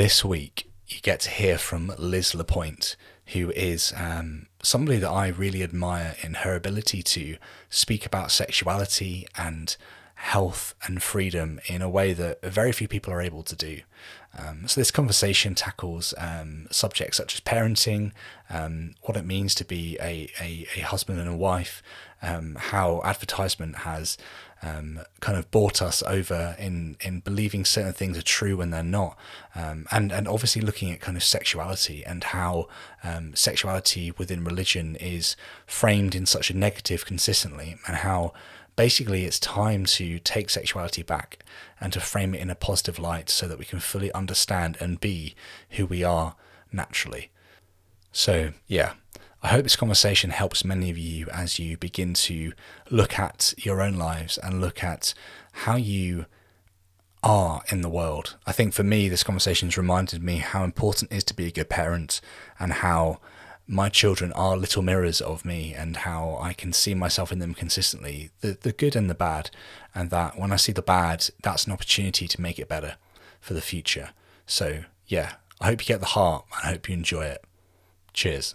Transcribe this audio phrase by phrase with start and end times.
[0.00, 2.96] This week, you get to hear from Liz Lapointe,
[3.34, 7.36] who is um, somebody that I really admire in her ability to
[7.68, 9.76] speak about sexuality and
[10.14, 13.82] health and freedom in a way that very few people are able to do.
[14.38, 18.12] Um, so, this conversation tackles um, subjects such as parenting,
[18.48, 21.82] um, what it means to be a, a, a husband and a wife,
[22.22, 24.18] um, how advertisement has
[24.62, 28.82] um, kind of bought us over in in believing certain things are true when they're
[28.82, 29.16] not,
[29.54, 32.68] um, and and obviously looking at kind of sexuality and how
[33.02, 35.34] um, sexuality within religion is
[35.66, 38.32] framed in such a negative consistently, and how
[38.76, 41.44] basically it's time to take sexuality back
[41.80, 45.00] and to frame it in a positive light so that we can fully understand and
[45.00, 45.34] be
[45.70, 46.34] who we are
[46.72, 47.30] naturally.
[48.12, 48.92] So yeah,
[49.42, 52.52] I hope this conversation helps many of you as you begin to
[52.90, 55.14] look at your own lives and look at
[55.52, 56.26] how you
[57.22, 58.36] are in the world.
[58.46, 61.46] I think for me, this conversation has reminded me how important it is to be
[61.46, 62.20] a good parent
[62.58, 63.20] and how
[63.66, 67.54] my children are little mirrors of me and how I can see myself in them
[67.54, 69.50] consistently, the, the good and the bad.
[69.94, 72.96] And that when I see the bad, that's an opportunity to make it better
[73.40, 74.10] for the future.
[74.44, 77.42] So, yeah, I hope you get the heart and I hope you enjoy it.
[78.12, 78.54] Cheers.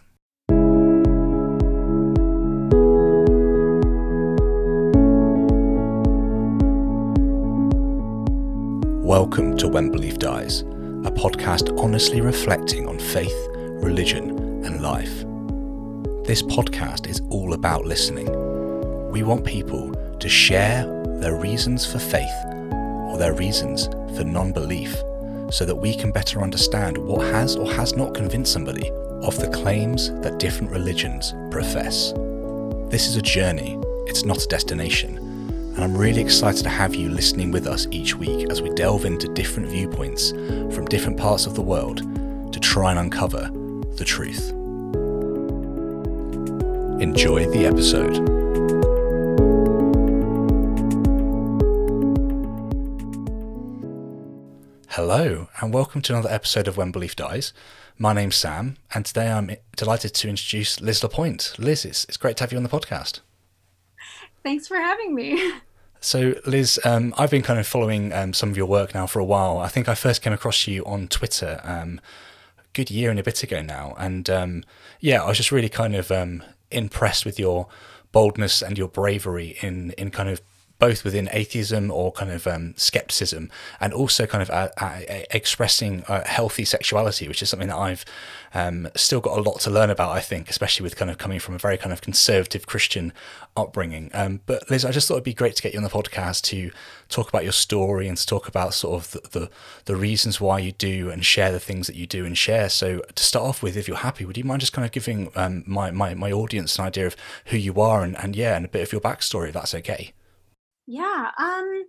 [9.20, 14.32] Welcome to When Belief Dies, a podcast honestly reflecting on faith, religion,
[14.66, 15.22] and life.
[16.28, 18.28] This podcast is all about listening.
[19.12, 20.84] We want people to share
[21.22, 24.98] their reasons for faith or their reasons for non belief
[25.50, 28.92] so that we can better understand what has or has not convinced somebody
[29.22, 32.12] of the claims that different religions profess.
[32.90, 35.25] This is a journey, it's not a destination
[35.76, 39.04] and I'm really excited to have you listening with us each week as we delve
[39.04, 41.98] into different viewpoints from different parts of the world
[42.54, 43.52] to try and uncover
[43.98, 44.52] the truth.
[47.02, 48.16] Enjoy the episode.
[54.92, 57.52] Hello, and welcome to another episode of When Belief Dies.
[57.98, 61.54] My name's Sam, and today I'm delighted to introduce Liz Lapointe.
[61.60, 63.20] Liz, it's, it's great to have you on the podcast.
[64.42, 65.54] Thanks for having me.
[66.06, 69.18] So, Liz, um, I've been kind of following um, some of your work now for
[69.18, 69.58] a while.
[69.58, 72.00] I think I first came across you on Twitter um,
[72.60, 73.96] a good year and a bit ago now.
[73.98, 74.64] And um,
[75.00, 77.70] yeah, I was just really kind of um, impressed with your
[78.12, 80.42] boldness and your bravery in, in kind of
[80.80, 83.50] both within atheism or kind of um, skepticism,
[83.80, 88.06] and also kind of uh, uh, expressing uh, healthy sexuality, which is something that I've
[88.54, 90.12] um, still got a lot to learn about.
[90.12, 93.14] I think, especially with kind of coming from a very kind of conservative Christian
[93.58, 94.12] upbringing.
[94.14, 96.42] Um, but Liz, I just thought it'd be great to get you on the podcast
[96.44, 96.72] to
[97.08, 99.50] talk about your story and to talk about sort of the, the,
[99.86, 102.70] the reasons why you do and share the things that you do and share.
[102.70, 105.32] So to start off with, if you're happy, would you mind just kind of giving
[105.36, 107.16] um, my, my my audience an idea of
[107.46, 110.14] who you are and, and yeah, and a bit of your backstory, if that's okay.
[110.88, 111.32] Yeah.
[111.38, 111.86] Um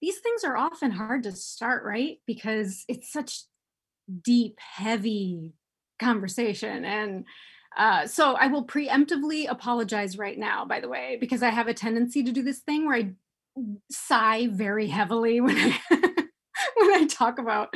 [0.00, 2.18] these things are often hard to start, right?
[2.26, 3.42] Because it's such
[4.24, 5.54] deep, heavy
[6.00, 7.24] conversation and
[7.76, 11.74] uh, so I will preemptively apologize right now, by the way, because I have a
[11.74, 13.10] tendency to do this thing where I
[13.90, 17.72] sigh very heavily when I when I talk about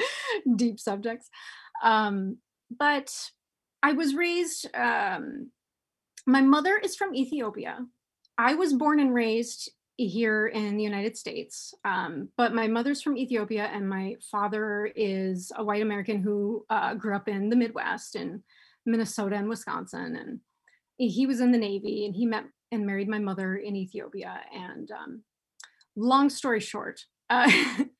[0.56, 1.28] deep subjects.
[1.84, 2.38] Um,
[2.76, 3.14] but
[3.82, 4.68] I was raised.
[4.74, 5.50] Um,
[6.26, 7.78] my mother is from Ethiopia.
[8.38, 11.74] I was born and raised here in the United States.
[11.84, 16.94] Um, but my mother's from Ethiopia, and my father is a white American who uh,
[16.94, 18.42] grew up in the Midwest in
[18.86, 20.16] Minnesota and Wisconsin.
[20.16, 20.40] And
[20.96, 24.40] he was in the Navy, and he met and married my mother in Ethiopia.
[24.54, 25.22] And um,
[25.94, 27.50] long story short, uh,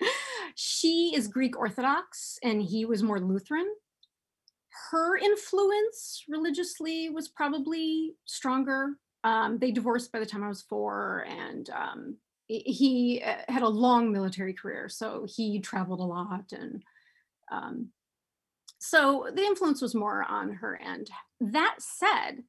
[0.55, 3.67] she is Greek Orthodox, and he was more Lutheran.
[4.91, 11.25] Her influence religiously was probably stronger um, they divorced by the time I was four,
[11.29, 12.17] and um,
[12.47, 16.83] he uh, had a long military career, so he traveled a lot, and
[17.51, 17.89] um,
[18.79, 21.09] so the influence was more on her end.
[21.41, 22.43] That said,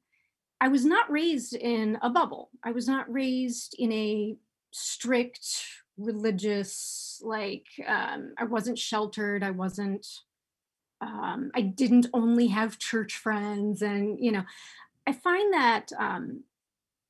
[0.60, 2.50] I was not raised in a bubble.
[2.62, 4.36] I was not raised in a
[4.72, 5.64] strict
[5.96, 9.44] religious like um, I wasn't sheltered.
[9.44, 10.06] I wasn't.
[11.00, 14.44] Um, I didn't only have church friends, and you know,
[15.06, 16.44] I find that um,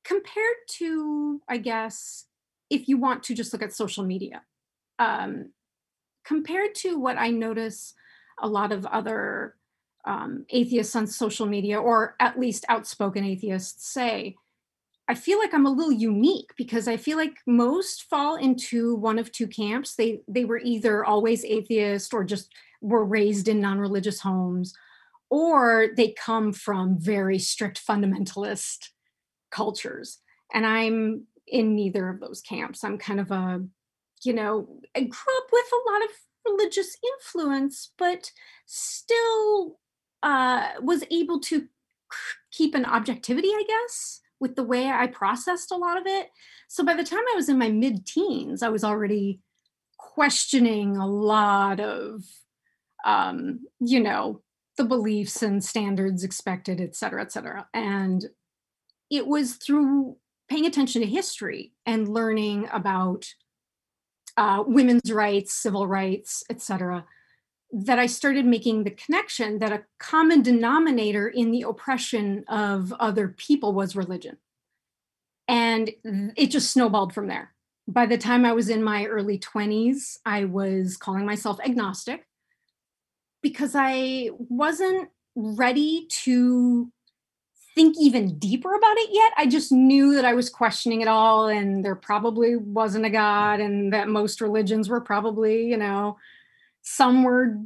[0.05, 2.25] compared to, I guess,
[2.69, 4.43] if you want to just look at social media,
[4.99, 5.51] um,
[6.23, 7.93] compared to what I notice
[8.41, 9.55] a lot of other
[10.05, 14.35] um, atheists on social media, or at least outspoken atheists, say,
[15.07, 19.19] I feel like I'm a little unique because I feel like most fall into one
[19.19, 19.95] of two camps.
[19.95, 24.73] They they were either always atheist or just were raised in non-religious homes
[25.29, 28.89] or they come from very strict fundamentalist
[29.51, 30.19] cultures
[30.53, 32.83] and i'm in neither of those camps.
[32.83, 33.63] I'm kind of a
[34.23, 36.09] you know i grew up with a lot of
[36.45, 38.31] religious influence but
[38.65, 39.79] still
[40.23, 41.67] uh, was able to
[42.51, 46.29] keep an objectivity i guess with the way i processed a lot of it.
[46.67, 49.41] So by the time i was in my mid teens i was already
[49.97, 52.23] questioning a lot of
[53.05, 54.41] um, you know
[54.77, 57.67] the beliefs and standards expected et cetera et cetera.
[57.73, 58.25] And
[59.15, 60.17] it was through
[60.49, 63.25] paying attention to history and learning about
[64.37, 67.05] uh, women's rights civil rights et cetera
[67.71, 73.29] that i started making the connection that a common denominator in the oppression of other
[73.29, 74.37] people was religion.
[75.47, 75.91] And
[76.35, 77.53] it just snowballed from there.
[77.87, 82.25] By the time I was in my early 20s, I was calling myself agnostic
[83.43, 86.91] because I wasn't ready to
[87.75, 89.33] think even deeper about it yet.
[89.37, 93.59] I just knew that I was questioning it all and there probably wasn't a God
[93.59, 96.17] and that most religions were probably, you know,
[96.81, 97.57] some were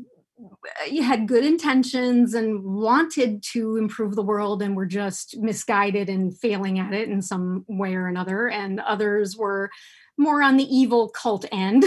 [0.89, 6.37] you had good intentions and wanted to improve the world and were just misguided and
[6.37, 9.69] failing at it in some way or another and others were
[10.17, 11.83] more on the evil cult end,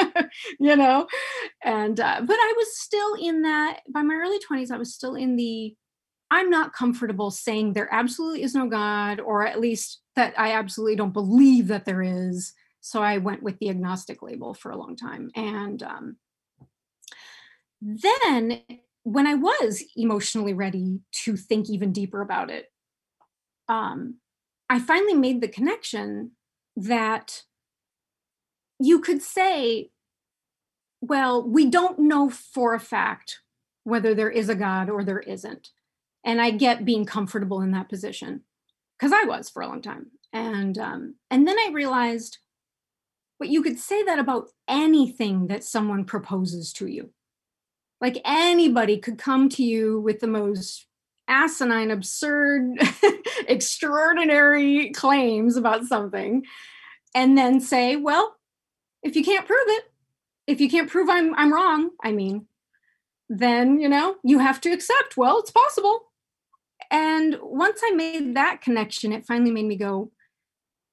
[0.60, 1.06] you know.
[1.64, 5.14] And uh, but I was still in that by my early 20s, I was still
[5.14, 5.74] in the
[6.30, 10.96] I'm not comfortable saying there absolutely is no God, or at least that I absolutely
[10.96, 12.52] don't believe that there is.
[12.80, 15.30] So I went with the agnostic label for a long time.
[15.34, 16.16] And um,
[17.80, 18.62] then
[19.02, 22.66] when I was emotionally ready to think even deeper about it,
[23.68, 24.16] um,
[24.68, 26.32] I finally made the connection
[26.76, 27.42] that
[28.78, 29.90] you could say,
[31.00, 33.40] well, we don't know for a fact
[33.84, 35.70] whether there is a God or there isn't.
[36.24, 38.42] And I get being comfortable in that position
[38.98, 40.06] because I was for a long time.
[40.32, 42.38] And um, and then I realized,
[43.38, 47.10] but you could say that about anything that someone proposes to you.
[48.00, 50.86] Like anybody could come to you with the most
[51.28, 52.78] asinine, absurd,
[53.48, 56.44] extraordinary claims about something,
[57.14, 58.36] and then say, well,
[59.02, 59.84] if you can't prove it,
[60.46, 62.46] if you can't prove I'm I'm wrong, I mean,
[63.28, 65.16] then you know you have to accept.
[65.16, 66.09] Well, it's possible.
[66.90, 70.10] And once I made that connection, it finally made me go.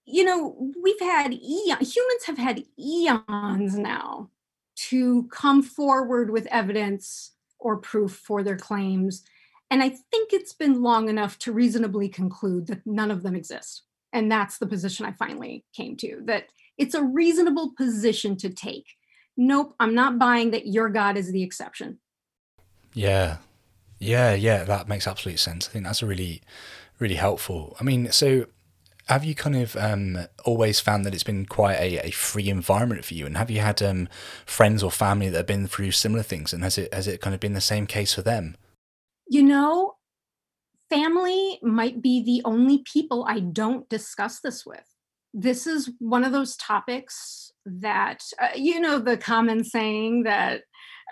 [0.05, 4.29] You know, we've had eons, humans have had eons now
[4.75, 9.23] to come forward with evidence or proof for their claims.
[9.69, 13.83] And I think it's been long enough to reasonably conclude that none of them exist.
[14.13, 16.45] And that's the position I finally came to that
[16.77, 18.85] it's a reasonable position to take.
[19.35, 21.99] Nope, I'm not buying that your God is the exception.
[22.93, 23.37] Yeah.
[23.99, 25.67] Yeah, yeah, that makes absolute sense.
[25.67, 26.41] I think that's a really,
[26.99, 27.75] really helpful.
[27.79, 28.45] I mean, so
[29.07, 33.05] have you kind of um, always found that it's been quite a, a free environment
[33.05, 33.25] for you?
[33.25, 34.07] And have you had um,
[34.45, 36.53] friends or family that have been through similar things?
[36.53, 38.55] And has it has it kind of been the same case for them?
[39.27, 39.95] You know,
[40.89, 44.85] family might be the only people I don't discuss this with
[45.33, 50.61] this is one of those topics that uh, you know the common saying that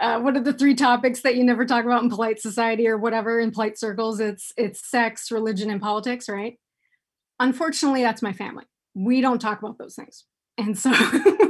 [0.01, 2.97] uh, what are the three topics that you never talk about in polite society or
[2.97, 4.19] whatever in polite circles?
[4.19, 6.57] It's it's sex religion and politics right?
[7.39, 8.65] Unfortunately that's my family.
[8.93, 10.25] We don't talk about those things.
[10.57, 10.93] And so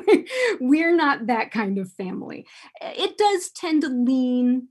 [0.60, 2.46] we're not that kind of family.
[2.82, 4.70] It does tend to lean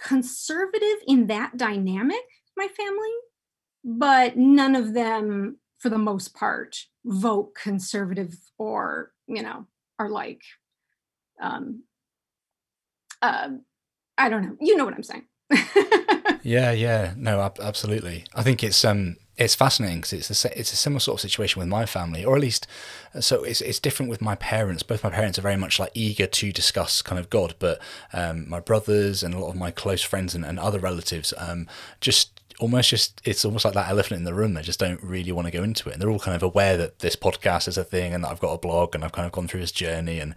[0.00, 2.22] conservative in that dynamic
[2.56, 3.10] my family
[3.84, 9.66] but none of them for the most part vote conservative or you know
[9.98, 10.40] are like
[11.42, 11.82] um
[13.22, 13.48] uh,
[14.18, 14.56] i don't know.
[14.60, 15.26] You know what i'm saying.
[16.42, 17.12] Yeah yeah.
[17.16, 18.24] No ab- absolutely.
[18.34, 21.60] I think it's um it's fascinating because it's a it's a similar sort of situation
[21.60, 22.66] with my family, or at least
[23.20, 24.82] so it's it's different with my parents.
[24.82, 27.78] Both my parents are very much like eager to discuss kind of God, but
[28.12, 31.66] um, my brothers and a lot of my close friends and, and other relatives um,
[32.00, 34.54] just almost just it's almost like that elephant in the room.
[34.54, 36.76] They just don't really want to go into it, and they're all kind of aware
[36.76, 39.26] that this podcast is a thing, and that I've got a blog, and I've kind
[39.26, 40.34] of gone through this journey, and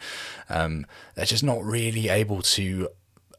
[0.49, 2.89] um, they're just not really able to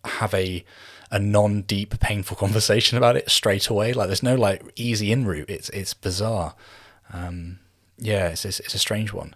[0.04, 0.64] have a
[1.10, 3.92] a non-deep painful conversation about it straight away.
[3.92, 5.50] Like there's no like easy in route.
[5.50, 6.54] It's it's bizarre.
[7.12, 7.58] Um,
[7.98, 9.34] yeah it's, it's, it's a strange one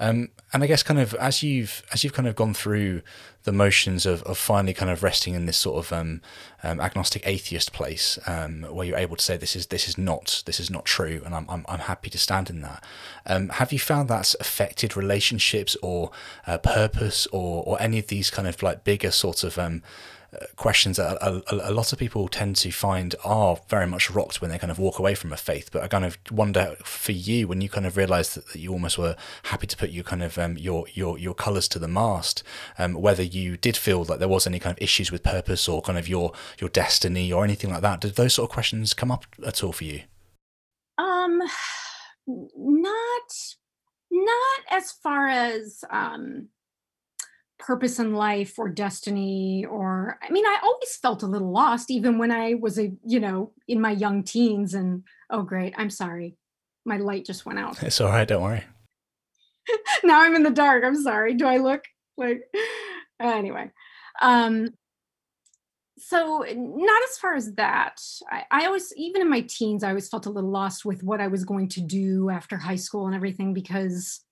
[0.00, 3.02] Um, and I guess kind of as you've as you've kind of gone through
[3.44, 6.20] the motions of, of finally kind of resting in this sort of um,
[6.62, 10.42] um, agnostic atheist place, um, where you're able to say this is this is not
[10.46, 12.82] this is not true, and I'm I'm, I'm happy to stand in that.
[13.26, 16.10] Um, have you found that's affected relationships or
[16.46, 19.82] uh, purpose or or any of these kind of like bigger sorts of um,
[20.56, 24.40] questions that a, a, a, lot of people tend to find are very much rocked
[24.40, 25.70] when they kind of walk away from a faith.
[25.72, 28.72] But I kind of wonder for you when you kind of realised that, that, you
[28.72, 31.88] almost were happy to put your kind of um, your your your colours to the
[31.88, 32.42] mast,
[32.78, 35.82] um, whether you did feel like there was any kind of issues with purpose or
[35.82, 38.00] kind of your your destiny or anything like that.
[38.00, 40.02] Did those sort of questions come up at all for you?
[40.96, 41.42] Um,
[42.26, 43.56] not
[44.10, 46.48] not as far as um
[47.60, 52.18] purpose in life or destiny or i mean i always felt a little lost even
[52.18, 56.36] when i was a you know in my young teens and oh great i'm sorry
[56.86, 57.80] my light just went out.
[57.82, 58.64] It's all right don't worry.
[60.02, 61.84] Now i'm in the dark i'm sorry do i look
[62.16, 62.42] like
[63.20, 63.70] anyway
[64.20, 64.70] um
[65.98, 68.00] so not as far as that.
[68.30, 71.20] I, I always even in my teens i always felt a little lost with what
[71.20, 74.24] i was going to do after high school and everything because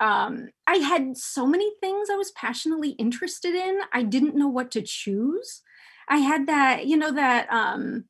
[0.00, 3.80] um, I had so many things I was passionately interested in.
[3.92, 5.62] I didn't know what to choose.
[6.08, 8.04] I had that, you know, that um,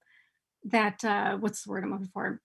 [0.64, 2.40] that uh, what's the word I'm looking for?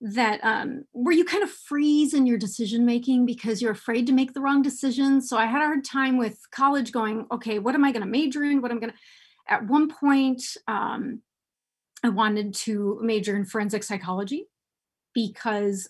[0.00, 4.12] That um, where you kind of freeze in your decision making because you're afraid to
[4.12, 5.20] make the wrong decision.
[5.20, 8.08] So I had a hard time with college going, okay, what am I going to
[8.08, 8.62] major in?
[8.62, 8.98] What I'm going to.
[9.50, 11.22] At one point, um,
[12.04, 14.46] I wanted to major in forensic psychology
[15.14, 15.88] because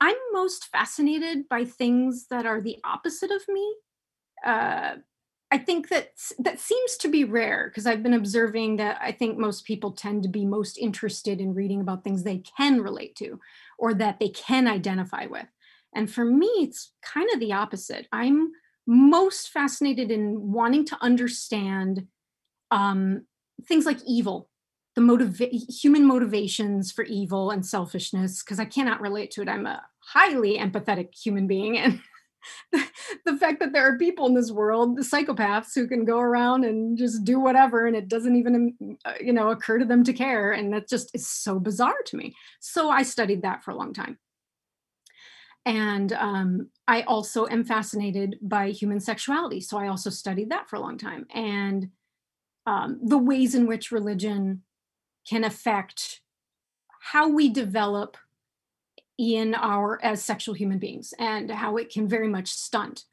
[0.00, 3.74] I'm most fascinated by things that are the opposite of me.
[4.44, 4.96] Uh,
[5.50, 9.38] I think that that seems to be rare because I've been observing that I think
[9.38, 13.40] most people tend to be most interested in reading about things they can relate to
[13.78, 15.46] or that they can identify with.
[15.94, 18.08] And for me, it's kind of the opposite.
[18.12, 18.52] I'm
[18.86, 22.06] most fascinated in wanting to understand
[22.70, 23.24] um,
[23.66, 24.50] things like evil
[24.98, 29.48] the motiva- human motivations for evil and selfishness because I cannot relate to it.
[29.48, 32.00] I'm a highly empathetic human being and
[33.24, 36.64] the, fact that there are people in this world, the psychopaths who can go around
[36.64, 40.12] and just do whatever and it doesn't even uh, you know occur to them to
[40.12, 42.34] care and that just is so bizarre to me.
[42.58, 44.18] So I studied that for a long time.
[45.64, 49.60] And um, I also am fascinated by human sexuality.
[49.60, 51.26] So I also studied that for a long time.
[51.32, 51.90] And
[52.66, 54.62] um, the ways in which religion
[55.28, 56.20] can affect
[57.00, 58.16] how we develop
[59.18, 63.04] in our as sexual human beings and how it can very much stunt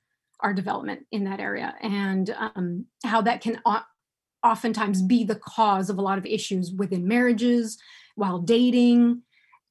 [0.41, 3.83] our development in that area and um, how that can o-
[4.43, 7.77] oftentimes be the cause of a lot of issues within marriages
[8.15, 9.21] while dating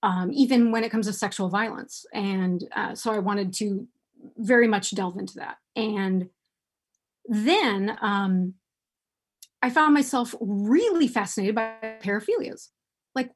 [0.02, 2.04] um, even when it comes to sexual violence.
[2.12, 3.88] And uh, so i wanted to
[4.36, 5.56] very much delve into that.
[5.76, 6.28] And
[7.26, 8.54] then um,
[9.64, 12.68] I found myself really fascinated by paraphilias.
[13.14, 13.30] Like,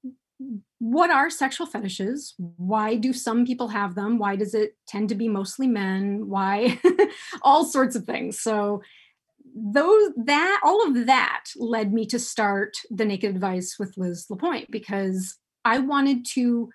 [0.79, 2.35] what are sexual fetishes?
[2.37, 4.19] Why do some people have them?
[4.19, 6.29] Why does it tend to be mostly men?
[6.29, 6.79] Why?
[7.43, 8.39] all sorts of things.
[8.39, 8.83] So,
[9.57, 14.71] those that all of that led me to start the naked advice with liz lapointe
[14.71, 16.69] because i wanted to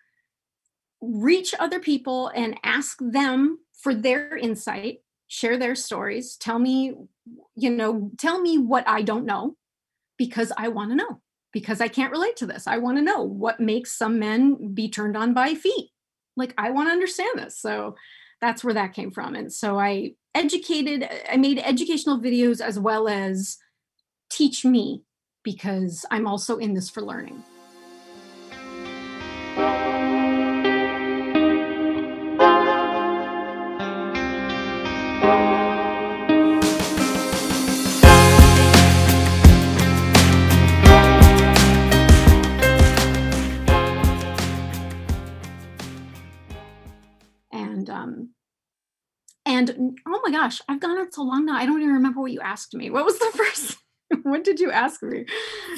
[1.00, 5.02] reach other people and ask them for their insight
[5.34, 6.36] share their stories.
[6.36, 6.94] Tell me
[7.56, 9.56] you know tell me what i don't know
[10.18, 11.22] because i want to know
[11.52, 12.68] because i can't relate to this.
[12.68, 15.90] I want to know what makes some men be turned on by feet.
[16.36, 17.58] Like i want to understand this.
[17.58, 17.96] So
[18.42, 19.36] that's where that came from.
[19.36, 23.58] And so i educated i made educational videos as well as
[24.30, 25.04] teach me
[25.44, 27.44] because i'm also in this for learning
[49.70, 51.55] And oh my gosh, I've gone on so long now.
[51.55, 52.89] I don't even remember what you asked me.
[52.89, 53.77] What was the first?
[54.24, 55.25] what did you ask me?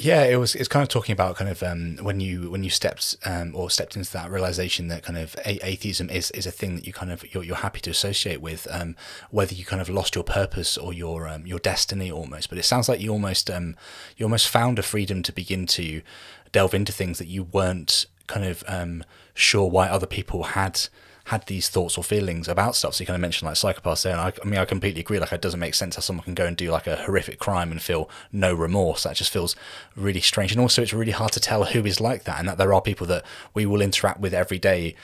[0.00, 0.54] Yeah, it was.
[0.54, 3.70] It's kind of talking about kind of um, when you when you stepped um, or
[3.70, 6.92] stepped into that realization that kind of a- atheism is, is a thing that you
[6.92, 8.96] kind of you're, you're happy to associate with, um,
[9.30, 12.48] whether you kind of lost your purpose or your um, your destiny almost.
[12.48, 13.76] But it sounds like you almost um,
[14.16, 16.02] you almost found a freedom to begin to
[16.52, 20.88] delve into things that you weren't kind of um, sure why other people had
[21.26, 22.94] had these thoughts or feelings about stuff.
[22.94, 25.18] So you kind of mentioned like psychopaths there, and I, I mean I completely agree.
[25.18, 27.70] Like it doesn't make sense how someone can go and do like a horrific crime
[27.70, 29.02] and feel no remorse.
[29.02, 29.56] That just feels
[29.96, 30.52] really strange.
[30.52, 32.80] And also it's really hard to tell who is like that, and that there are
[32.80, 34.94] people that we will interact with every day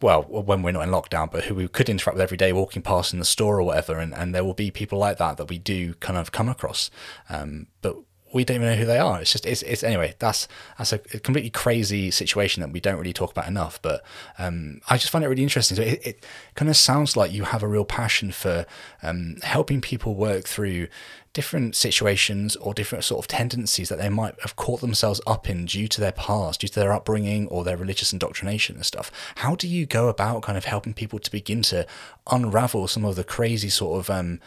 [0.00, 2.82] well, when we're not in lockdown, but who we could interact with every day, walking
[2.82, 5.48] past in the store or whatever, and, and there will be people like that that
[5.48, 6.90] we do kind of come across.
[7.30, 7.96] Um, but
[8.32, 9.20] we don't even know who they are.
[9.20, 10.14] It's just it's, it's anyway.
[10.18, 10.48] That's
[10.78, 13.80] that's a completely crazy situation that we don't really talk about enough.
[13.82, 14.02] But
[14.38, 15.76] um, I just find it really interesting.
[15.76, 18.66] So it, it kind of sounds like you have a real passion for
[19.02, 20.88] um, helping people work through
[21.32, 25.64] different situations or different sort of tendencies that they might have caught themselves up in
[25.64, 29.10] due to their past, due to their upbringing or their religious indoctrination and stuff.
[29.36, 31.86] How do you go about kind of helping people to begin to
[32.30, 34.40] unravel some of the crazy sort of um,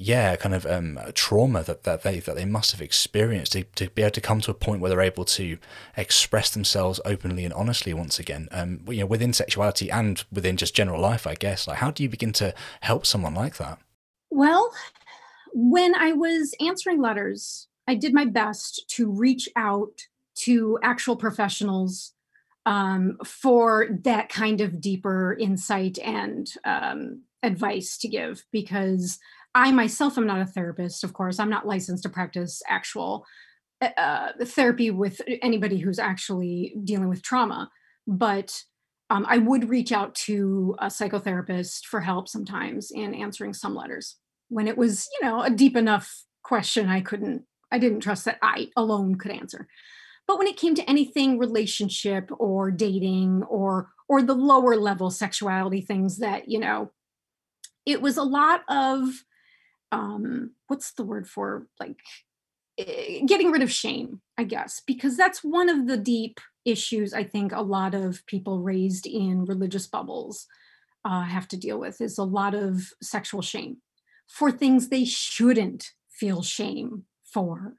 [0.00, 3.90] yeah, kind of um, trauma that, that they that they must have experienced to, to
[3.90, 5.58] be able to come to a point where they're able to
[5.96, 8.46] express themselves openly and honestly once again.
[8.52, 11.66] Um, you know, within sexuality and within just general life, I guess.
[11.66, 13.80] Like, how do you begin to help someone like that?
[14.30, 14.72] Well,
[15.52, 20.02] when I was answering letters, I did my best to reach out
[20.42, 22.12] to actual professionals
[22.66, 29.18] um, for that kind of deeper insight and um, advice to give because
[29.54, 31.38] I myself am not a therapist, of course.
[31.38, 33.26] I'm not licensed to practice actual
[33.80, 37.70] uh, uh, therapy with anybody who's actually dealing with trauma,
[38.06, 38.62] but
[39.10, 44.16] um, I would reach out to a psychotherapist for help sometimes in answering some letters
[44.48, 48.38] when it was, you know, a deep enough question I couldn't, I didn't trust that
[48.42, 49.68] I alone could answer.
[50.26, 55.82] But when it came to anything relationship or dating or or the lower level sexuality
[55.82, 56.90] things that, you know,
[57.84, 59.24] it was a lot of
[59.92, 61.96] um what's the word for like
[62.78, 67.24] eh, getting rid of shame i guess because that's one of the deep issues i
[67.24, 70.46] think a lot of people raised in religious bubbles
[71.04, 73.78] uh, have to deal with is a lot of sexual shame
[74.26, 77.74] for things they shouldn't feel shame for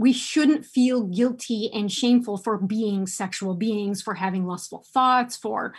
[0.00, 5.74] we shouldn't feel guilty and shameful for being sexual beings for having lustful thoughts for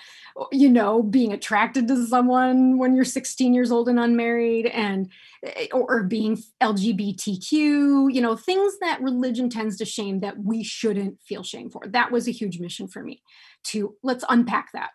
[0.52, 5.10] you know being attracted to someone when you're 16 years old and unmarried and
[5.44, 11.22] eh, or being lgbtq you know things that religion tends to shame that we shouldn't
[11.22, 11.82] feel shame for.
[11.88, 13.22] That was a huge mission for me
[13.66, 14.92] to let's unpack that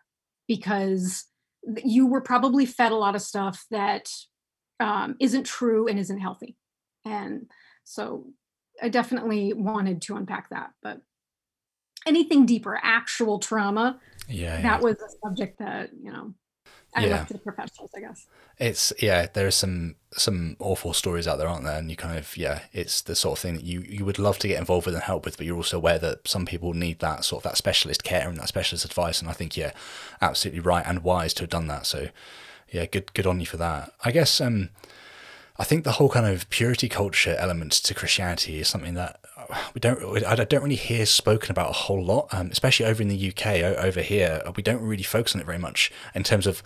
[0.49, 1.25] because
[1.85, 4.09] you were probably fed a lot of stuff that
[4.81, 6.57] um, not true and isn't healthy.
[7.05, 7.51] And
[7.85, 8.27] so
[8.83, 11.01] I definitely wanted to unpack that, but
[12.07, 14.81] anything deeper, actual trauma, yeah, that yeah.
[14.81, 16.35] was a subject that you know
[16.97, 17.11] I yeah.
[17.11, 18.27] left to the professionals, I guess.
[18.59, 21.79] It's yeah, there are some some awful stories out there, aren't there?
[21.79, 24.39] And you kind of yeah, it's the sort of thing that you you would love
[24.39, 27.01] to get involved with and help with, but you're also aware that some people need
[27.01, 29.21] that sort of that specialist care and that specialist advice.
[29.21, 29.73] And I think yeah,
[30.23, 31.85] absolutely right and wise to have done that.
[31.85, 32.09] So
[32.71, 33.93] yeah, good good on you for that.
[34.03, 34.71] I guess um
[35.59, 39.21] I think the whole kind of purity culture element to Christianity is something that
[39.75, 43.09] we don't I don't really hear spoken about a whole lot, um, especially over in
[43.09, 43.63] the UK.
[43.63, 46.63] Over here, we don't really focus on it very much in terms of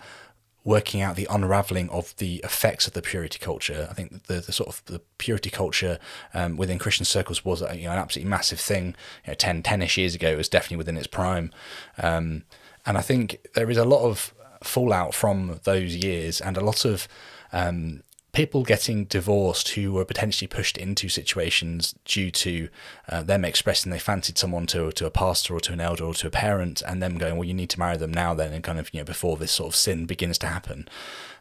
[0.63, 3.87] working out the unraveling of the effects of the purity culture.
[3.89, 5.97] I think the, the sort of the purity culture
[6.33, 8.95] um, within Christian circles was you know, an absolutely massive thing.
[9.25, 11.51] You know, 10, 10-ish years ago, it was definitely within its prime.
[11.97, 12.43] Um,
[12.85, 16.85] and I think there is a lot of fallout from those years and a lot
[16.85, 17.07] of
[17.51, 22.69] um, people getting divorced who were potentially pushed into situations due to
[23.09, 26.13] uh, them expressing they fancied someone to to a pastor or to an elder or
[26.13, 28.63] to a parent, and them going, well, you need to marry them now, then, and
[28.63, 30.87] kind of you know before this sort of sin begins to happen.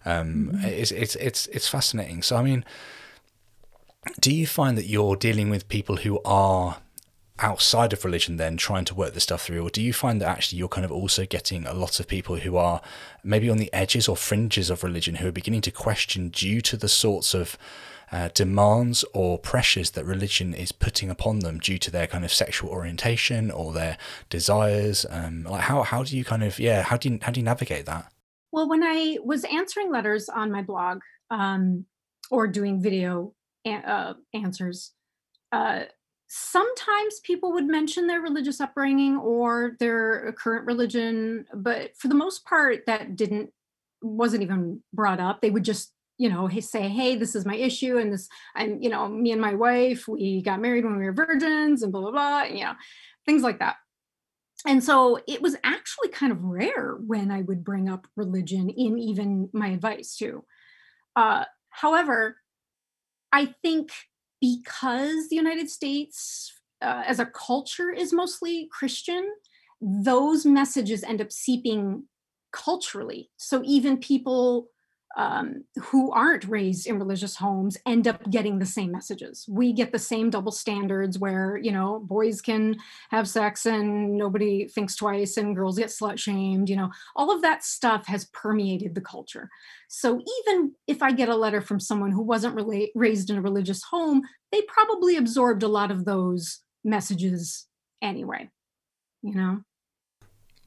[0.05, 0.64] Um, mm-hmm.
[0.64, 2.22] It's it's it's it's fascinating.
[2.22, 2.64] So I mean,
[4.20, 6.79] do you find that you're dealing with people who are
[7.42, 10.29] outside of religion then trying to work this stuff through or do you find that
[10.29, 12.81] actually you're kind of also getting a lot of people who are
[13.22, 16.76] maybe on the edges or fringes of religion who are beginning to question due to
[16.76, 17.57] the sorts of
[18.12, 22.33] uh, demands or pressures that religion is putting upon them due to their kind of
[22.33, 23.96] sexual orientation or their
[24.29, 25.07] desires?
[25.09, 27.44] Um, like how, how do you kind of yeah how do you how do you
[27.44, 28.12] navigate that?
[28.53, 31.00] Well when i was answering letters on my blog
[31.31, 31.87] um,
[32.31, 33.33] or doing video
[33.64, 34.92] uh, answers
[35.53, 35.83] uh,
[36.32, 42.44] sometimes people would mention their religious upbringing or their current religion but for the most
[42.44, 43.50] part that didn't
[44.02, 45.40] wasn't even brought up.
[45.40, 48.90] They would just you know say hey this is my issue and this i'm you
[48.90, 52.10] know me and my wife we got married when we were virgins and blah blah
[52.10, 52.74] blah you know
[53.26, 53.76] things like that.
[54.66, 58.98] And so it was actually kind of rare when i would bring up religion in
[58.98, 60.44] even my advice too.
[61.16, 62.36] Uh, however
[63.32, 63.90] i think
[64.40, 69.29] because the United States uh, as a culture is mostly Christian,
[69.81, 72.05] those messages end up seeping
[72.53, 73.31] culturally.
[73.37, 74.68] So even people
[75.16, 79.44] um, who aren't raised in religious homes end up getting the same messages.
[79.49, 82.77] We get the same double standards where, you know, boys can
[83.11, 87.42] have sex and nobody thinks twice and girls get slut shamed, you know, all of
[87.42, 89.51] that stuff has permeated the culture.
[89.88, 93.42] So even if I get a letter from someone who wasn't really raised in a
[93.42, 97.66] religious home, they probably absorbed a lot of those messages
[98.01, 98.49] anyway,
[99.23, 99.61] you know?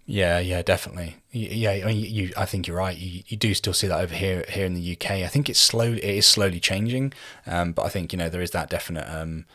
[0.06, 1.18] Yeah, yeah, definitely.
[1.32, 2.98] Yeah, I mean, you, I think you're right.
[2.98, 5.12] You, you do still see that over here, here in the UK.
[5.12, 7.14] I think it's slowly, it is slowly changing.
[7.48, 9.08] Um, but I think you know there is that definite.
[9.10, 9.46] Um,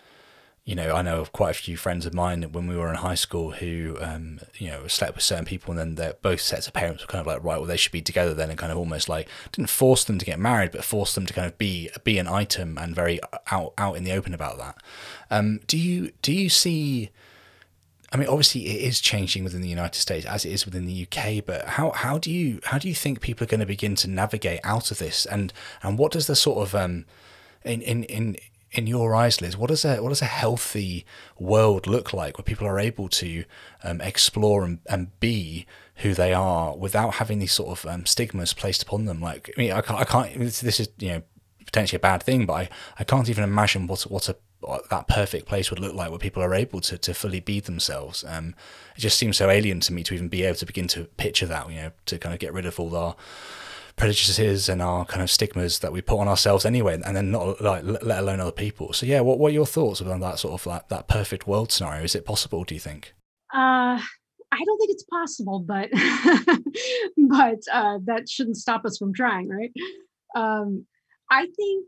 [0.65, 2.97] you know, I know of quite a few friends of mine when we were in
[2.97, 6.67] high school who, um, you know, slept with certain people, and then their both sets
[6.67, 8.73] of parents were kind of like, right, well, they should be together then, and kind
[8.73, 11.57] of almost like didn't force them to get married, but forced them to kind of
[11.59, 14.77] be be an item and very out out in the open about that.
[15.31, 17.11] Um, do you do you see?
[18.11, 21.07] I mean, obviously, it is changing within the United States as it is within the
[21.07, 21.45] UK.
[21.45, 24.09] But how, how do you how do you think people are going to begin to
[24.09, 25.27] navigate out of this?
[25.27, 27.05] And and what does the sort of um,
[27.65, 28.37] in in in
[28.73, 31.07] in your eyes, Liz, what does a what does a healthy
[31.39, 33.45] world look like where people are able to
[33.83, 35.67] um, explore and, and be
[35.97, 39.21] who they are without having these sort of um, stigmas placed upon them?
[39.21, 41.23] Like, I mean, I can't, I can't this, this is you know
[41.65, 42.69] potentially a bad thing, but I,
[42.99, 44.37] I can't even imagine what what a
[44.91, 48.25] that perfect place would look like where people are able to, to fully be themselves.
[48.27, 48.55] Um,
[48.97, 51.47] it just seems so alien to me to even be able to begin to picture
[51.47, 53.15] that, you know, to kind of get rid of all our
[53.97, 57.61] prejudices and our kind of stigmas that we put on ourselves anyway, and then not
[57.61, 58.93] like let alone other people.
[58.93, 61.71] So yeah, what, what are your thoughts on that sort of like that perfect world
[61.71, 62.05] scenario?
[62.05, 62.65] Is it possible?
[62.65, 63.15] Do you think?
[63.53, 64.01] Uh,
[64.51, 65.91] I don't think it's possible, but
[67.29, 69.73] but uh, that shouldn't stop us from trying, right?
[70.35, 70.87] Um,
[71.31, 71.87] I think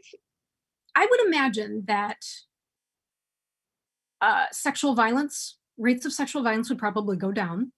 [0.95, 2.19] I would imagine that
[4.21, 7.73] uh, sexual violence, rates of sexual violence would probably go down.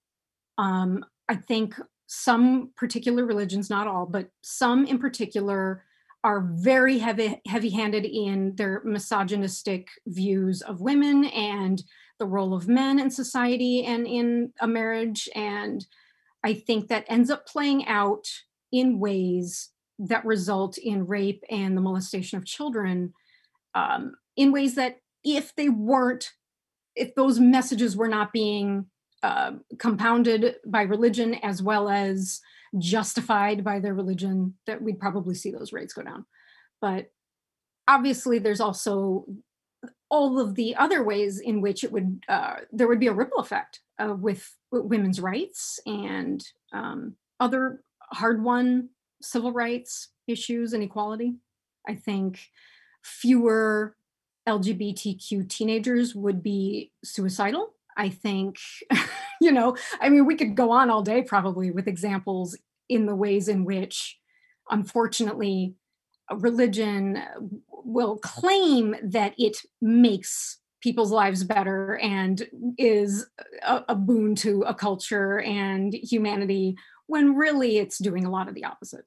[0.57, 1.75] Um, I think
[2.07, 5.83] some particular religions, not all, but some in particular,
[6.23, 11.83] are very heavy heavy-handed in their misogynistic views of women and
[12.19, 15.27] the role of men in society and in a marriage.
[15.35, 15.85] And
[16.43, 18.27] I think that ends up playing out
[18.71, 23.13] in ways that result in rape and the molestation of children
[23.75, 26.31] um, in ways that if they weren't,
[26.95, 28.85] if those messages were not being
[29.23, 32.41] uh, compounded by religion as well as
[32.77, 36.25] justified by their religion, that we'd probably see those rates go down.
[36.81, 37.11] But
[37.87, 39.25] obviously, there's also
[40.09, 43.39] all of the other ways in which it would uh, there would be a ripple
[43.39, 48.89] effect uh, with, women's rights and um, other hard-won
[49.21, 51.35] civil rights issues and equality.
[51.87, 52.39] I think
[53.03, 53.95] fewer
[54.47, 57.73] LGBTQ teenagers would be suicidal.
[57.95, 58.57] I think,
[59.41, 62.57] you know, I mean, we could go on all day probably with examples
[62.89, 64.19] in the ways in which,
[64.69, 65.75] unfortunately,
[66.31, 67.23] religion uh,
[67.67, 73.25] will claim that it makes people's lives better and is
[73.65, 76.75] a, a, boon to a culture and humanity
[77.07, 79.05] when really it's doing a lot of the opposite.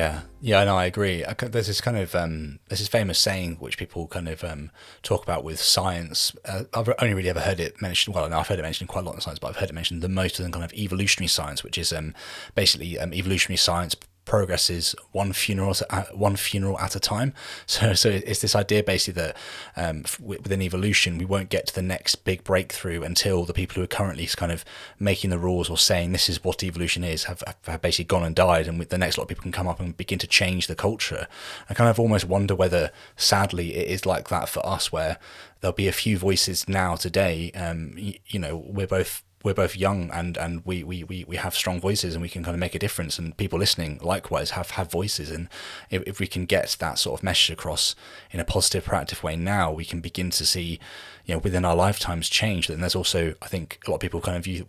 [0.00, 1.26] Yeah, yeah, no, I agree.
[1.38, 4.70] There's this kind of um, there's this famous saying which people kind of um,
[5.02, 6.34] talk about with science.
[6.42, 8.14] Uh, I've only really ever heard it mentioned.
[8.14, 10.00] Well, I've heard it mentioned quite a lot in science, but I've heard it mentioned
[10.00, 12.14] the most in kind of evolutionary science, which is um,
[12.54, 17.32] basically um, evolutionary science progresses one funeral at one funeral at a time.
[17.66, 19.36] So, so it's this idea basically that
[19.76, 23.82] um, within evolution we won't get to the next big breakthrough until the people who
[23.82, 24.64] are currently kind of
[24.98, 28.34] making the rules or saying this is what evolution is have, have basically gone and
[28.34, 30.74] died, and the next lot of people can come up and begin to change the
[30.74, 31.26] culture.
[31.68, 35.18] I kind of almost wonder whether, sadly, it is like that for us, where
[35.60, 37.52] there'll be a few voices now today.
[37.52, 41.36] Um, you, you know, we're both we're both young and and we, we, we, we
[41.36, 43.18] have strong voices and we can kind of make a difference.
[43.18, 45.30] And people listening likewise have have voices.
[45.30, 45.48] And
[45.88, 47.94] if, if we can get that sort of message across
[48.30, 50.78] in a positive proactive way now we can begin to see
[51.24, 52.68] you know within our lifetimes change.
[52.68, 54.66] And there's also i think a lot of people kind of view,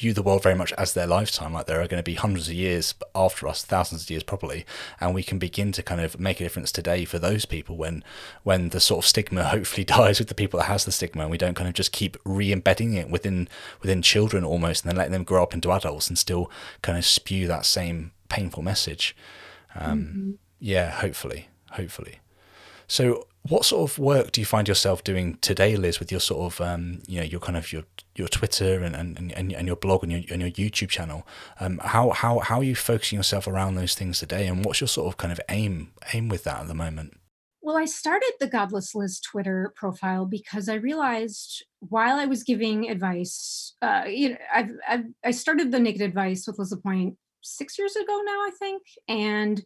[0.00, 1.52] view the world very much as their lifetime.
[1.52, 4.66] Like there are going to be hundreds of years after us, thousands of years probably,
[5.00, 8.02] and we can begin to kind of make a difference today for those people when
[8.42, 11.30] when the sort of stigma hopefully dies with the people that has the stigma, and
[11.30, 13.48] we don't kind of just keep re-embedding it within
[13.80, 16.50] within children almost, and then letting them grow up into adults and still
[16.82, 19.16] kind of spew that same painful message.
[19.74, 20.30] Um, mm-hmm.
[20.58, 22.20] Yeah, hopefully, hopefully.
[22.86, 26.52] So, what sort of work do you find yourself doing today, Liz, with your sort
[26.52, 29.76] of, um, you know, your kind of your your Twitter and, and, and, and your
[29.76, 31.26] blog and your, and your YouTube channel?
[31.58, 34.46] Um, how, how, how are you focusing yourself around those things today?
[34.46, 37.16] And what's your sort of kind of aim aim with that at the moment?
[37.62, 42.90] Well, I started the Godless Liz Twitter profile because I realized while I was giving
[42.90, 47.78] advice, uh, you know, I've, I've, i started the Naked Advice with Liz Lapointe six
[47.78, 49.62] years ago now, I think, and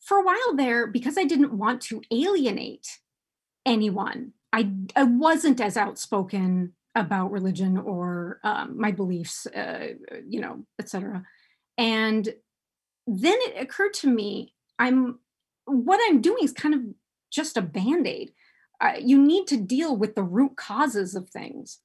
[0.00, 2.98] for a while there, because I didn't want to alienate
[3.66, 9.88] anyone, I I wasn't as outspoken about religion or um, my beliefs, uh,
[10.28, 11.22] you know, etc.
[11.78, 12.26] And
[13.06, 15.18] then it occurred to me, I'm
[15.66, 16.80] what I'm doing is kind of
[17.30, 18.32] just a band aid.
[18.80, 21.78] Uh, you need to deal with the root causes of things.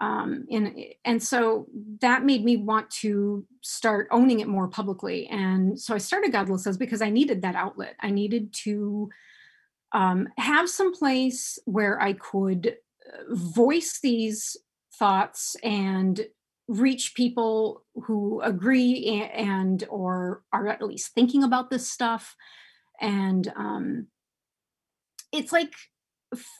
[0.00, 1.66] Um, and and so
[2.00, 5.28] that made me want to start owning it more publicly.
[5.28, 7.94] And so I started Godless Liz because I needed that outlet.
[8.00, 9.08] I needed to
[9.92, 12.76] um, have some place where I could
[13.06, 14.56] uh, voice these
[14.98, 16.26] thoughts and
[16.66, 22.34] reach people who agree and, or are at least thinking about this stuff
[23.00, 24.06] and um,
[25.32, 25.72] it's like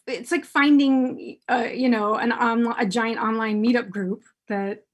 [0.06, 4.84] it's like finding uh, you know an on a giant online meetup group that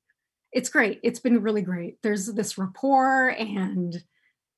[0.53, 1.01] it's great.
[1.03, 2.03] It's been really great.
[2.03, 4.03] There's this rapport and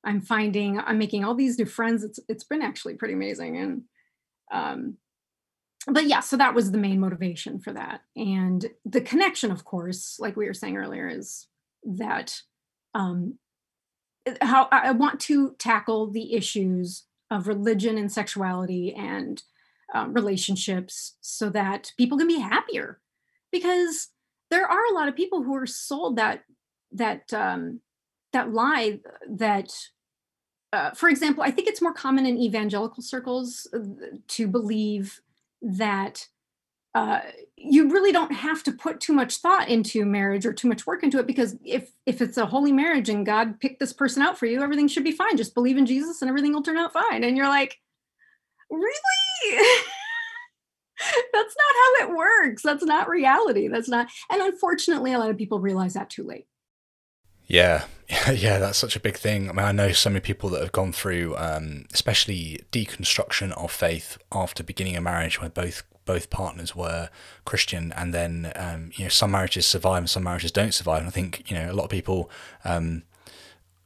[0.05, 2.03] i'm finding i'm making all these new friends.
[2.03, 3.57] It's it's been actually pretty amazing.
[3.57, 3.81] And
[4.51, 4.97] um
[5.87, 8.01] but yeah so that was the main motivation for that.
[8.15, 11.47] And the connection of course like we were saying earlier is
[11.83, 12.41] that
[12.93, 13.37] um
[14.41, 19.43] how i want to tackle the issues of religion and sexuality and
[19.93, 22.99] um, relationships so that people can be happier
[23.51, 24.09] because
[24.49, 26.43] there are a lot of people who are sold that
[26.91, 27.79] that um,
[28.33, 29.73] that lie that
[30.71, 33.79] uh, for example i think it's more common in evangelical circles uh,
[34.27, 35.21] to believe
[35.61, 36.27] that
[36.95, 37.21] uh,
[37.57, 41.03] you really don't have to put too much thought into marriage or too much work
[41.03, 44.37] into it because if if it's a holy marriage and God picked this person out
[44.37, 45.35] for you, everything should be fine.
[45.35, 47.23] Just believe in Jesus and everything will turn out fine.
[47.23, 47.79] And you're like,
[48.69, 49.22] really?
[51.33, 52.61] That's not how it works.
[52.63, 53.67] That's not reality.
[53.67, 54.07] That's not.
[54.31, 56.47] And unfortunately, a lot of people realize that too late.
[57.45, 57.85] Yeah,
[58.33, 59.49] yeah, that's such a big thing.
[59.49, 63.71] I mean, I know so many people that have gone through, um, especially deconstruction of
[63.71, 67.09] faith after beginning a marriage where both both partners were
[67.45, 70.99] Christian, and then um, you know some marriages survive and some marriages don't survive.
[70.99, 72.29] And I think you know a lot of people
[72.63, 73.03] um,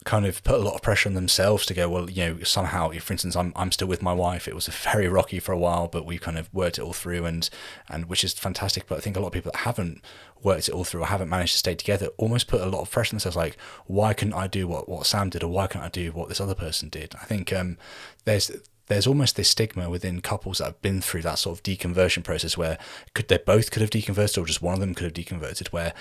[0.08, 2.89] kind of put a lot of pressure on themselves to go, well, you know, somehow,
[2.91, 4.48] for instance, I'm I'm still with my wife.
[4.48, 7.26] It was very rocky for a while, but we kind of worked it all through,
[7.26, 7.50] and
[7.89, 8.88] and which is fantastic.
[8.88, 10.02] But I think a lot of people that haven't
[10.41, 12.89] worked it all through or haven't managed to stay together almost put a lot of
[12.89, 15.84] pressure on themselves, like, why couldn't I do what what Sam did, or why can't
[15.84, 17.13] I do what this other person did?
[17.22, 17.78] I think um,
[18.24, 18.50] there's
[18.88, 22.58] there's almost this stigma within couples that have been through that sort of deconversion process
[22.58, 22.78] where
[23.13, 25.93] could they both could have deconverted or just one of them could have deconverted where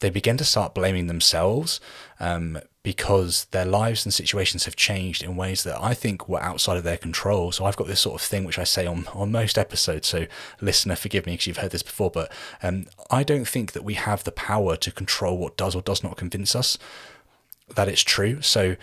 [0.00, 1.80] they begin to start blaming themselves
[2.18, 6.78] um, because their lives and situations have changed in ways that I think were outside
[6.78, 7.52] of their control.
[7.52, 10.08] So I've got this sort of thing which I say on, on most episodes.
[10.08, 10.26] So
[10.60, 12.32] listener, forgive me because you've heard this before, but
[12.62, 16.02] um, I don't think that we have the power to control what does or does
[16.02, 16.78] not convince us
[17.76, 18.40] that it's true.
[18.40, 18.76] So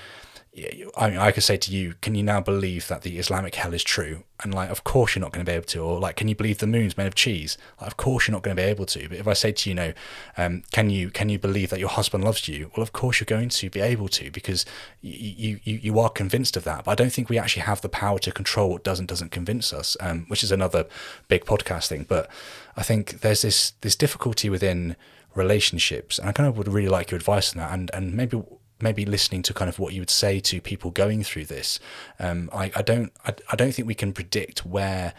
[0.98, 3.76] I mean, I could say to you, can you now believe that the Islamic hell
[3.76, 4.24] is true?
[4.42, 5.80] And like, of course you're not going to be able to.
[5.84, 7.60] Or like, can you believe the moon's made of cheese?
[7.80, 9.08] Like, of course you're not going to be able to.
[9.08, 9.94] But if I say to you, no,
[10.36, 12.72] um, can you can you believe that your husband loves you?
[12.76, 14.66] Well, of course you're going to be able to because
[15.02, 16.86] you you you are convinced of that.
[16.86, 19.32] But I don't think we actually have the power to control what does and doesn't
[19.32, 20.88] convince us, um, which is another
[21.28, 22.06] big podcast thing.
[22.08, 22.30] But
[22.76, 24.96] I think there's this this difficulty within
[25.36, 28.42] relationships, and I kind of would really like your advice on that, and and maybe
[28.82, 31.80] maybe listening to kind of what you would say to people going through this.
[32.20, 35.14] Um, I, I don't I, I don't think we can predict where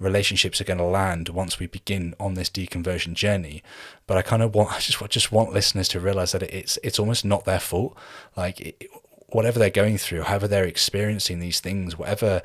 [0.00, 3.62] relationships are going to land once we begin on this deconversion journey.
[4.06, 6.98] But I kind of want I just just want listeners to realize that it's it's
[6.98, 7.96] almost not their fault.
[8.36, 8.90] Like it,
[9.28, 12.40] whatever they're going through, however they're experiencing these things, whatever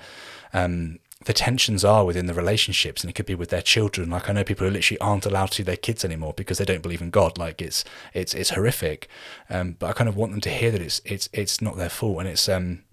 [0.53, 4.09] um, the tensions are within the relationships and it could be with their children.
[4.09, 6.65] Like i know people who literally aren't allowed to see their kids anymore because they
[6.65, 7.37] don't believe in god.
[7.37, 9.09] Like it's it's it's horrific.
[9.49, 11.89] Um, but i kind of want them to hear that it's it's it's not their
[11.89, 12.83] fault and it's um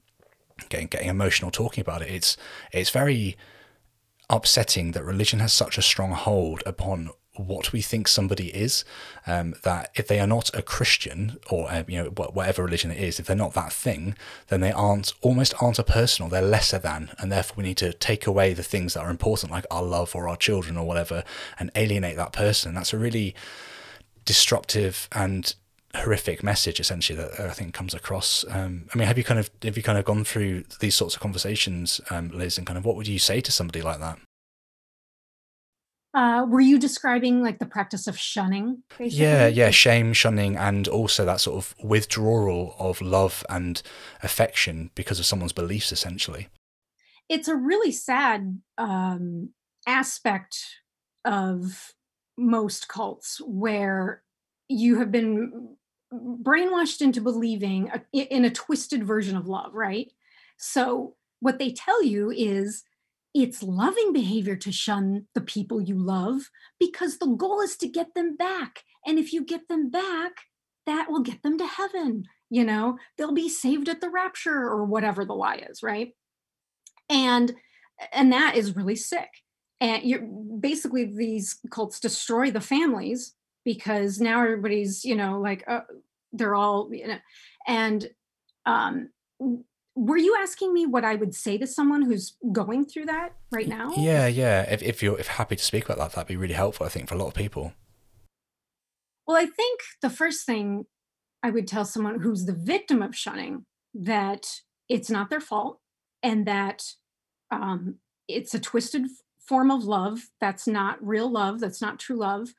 [0.69, 2.11] getting getting emotional talking about it.
[2.11, 2.37] It's
[2.73, 3.37] it's very
[4.29, 8.85] upsetting that religion has such a strong hold upon what we think somebody is.
[9.27, 13.03] Um, that if they are not a Christian or uh, you know whatever religion it
[13.03, 14.16] is, if they're not that thing,
[14.49, 17.77] then they aren't almost aren't a person or they're lesser than, and therefore we need
[17.79, 20.87] to take away the things that are important, like our love or our children or
[20.87, 21.25] whatever,
[21.59, 22.75] and alienate that person.
[22.75, 23.35] That's a really
[24.25, 25.55] destructive and
[25.94, 28.44] horrific message essentially that I think comes across.
[28.49, 31.14] Um, I mean, have you kind of have you kind of gone through these sorts
[31.14, 34.18] of conversations, um, Liz, and kind of what would you say to somebody like that?
[36.16, 38.83] Uh, were you describing like the practice of shunning?
[38.98, 43.83] Yeah, yeah, shame, shunning, and also that sort of withdrawal of love and
[44.22, 46.48] affection because of someone's beliefs, essentially.
[47.29, 49.50] It's a really sad um,
[49.87, 50.57] aspect
[51.26, 51.92] of
[52.38, 54.22] most cults where
[54.68, 55.76] you have been
[56.14, 60.11] brainwashed into believing a, in a twisted version of love, right?
[60.57, 62.85] So, what they tell you is
[63.42, 68.14] it's loving behavior to shun the people you love because the goal is to get
[68.14, 68.83] them back.
[69.07, 70.33] And if you get them back,
[70.87, 72.25] that will get them to heaven.
[72.49, 76.12] You know, they'll be saved at the rapture or whatever the lie is, right?
[77.09, 77.55] And
[78.12, 79.29] and that is really sick.
[79.81, 85.81] And you're basically these cults destroy the families because now everybody's you know like uh,
[86.33, 87.18] they're all you know
[87.66, 88.09] and
[88.64, 89.11] um
[89.97, 93.67] were you asking me what I would say to someone who's going through that right
[93.67, 93.93] now?
[93.97, 94.63] Yeah, yeah.
[94.71, 96.87] If, if you're if happy to speak about that, that'd be really helpful.
[96.87, 97.73] I think for a lot of people.
[99.27, 100.85] Well, I think the first thing
[101.43, 104.47] I would tell someone who's the victim of shunning that
[104.89, 105.81] it's not their fault
[106.23, 106.83] and that
[107.51, 107.97] um,
[108.29, 109.07] it's a twisted
[109.41, 110.29] form of love.
[110.41, 111.59] That's not real love.
[111.61, 112.51] That's not true love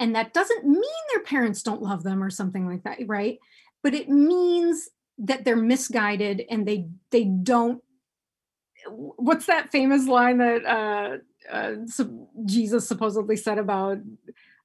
[0.00, 3.38] and that doesn't mean their parents don't love them or something like that right
[3.82, 7.82] but it means that they're misguided and they they don't
[8.86, 11.16] what's that famous line that uh,
[11.52, 11.74] uh
[12.46, 13.98] jesus supposedly said about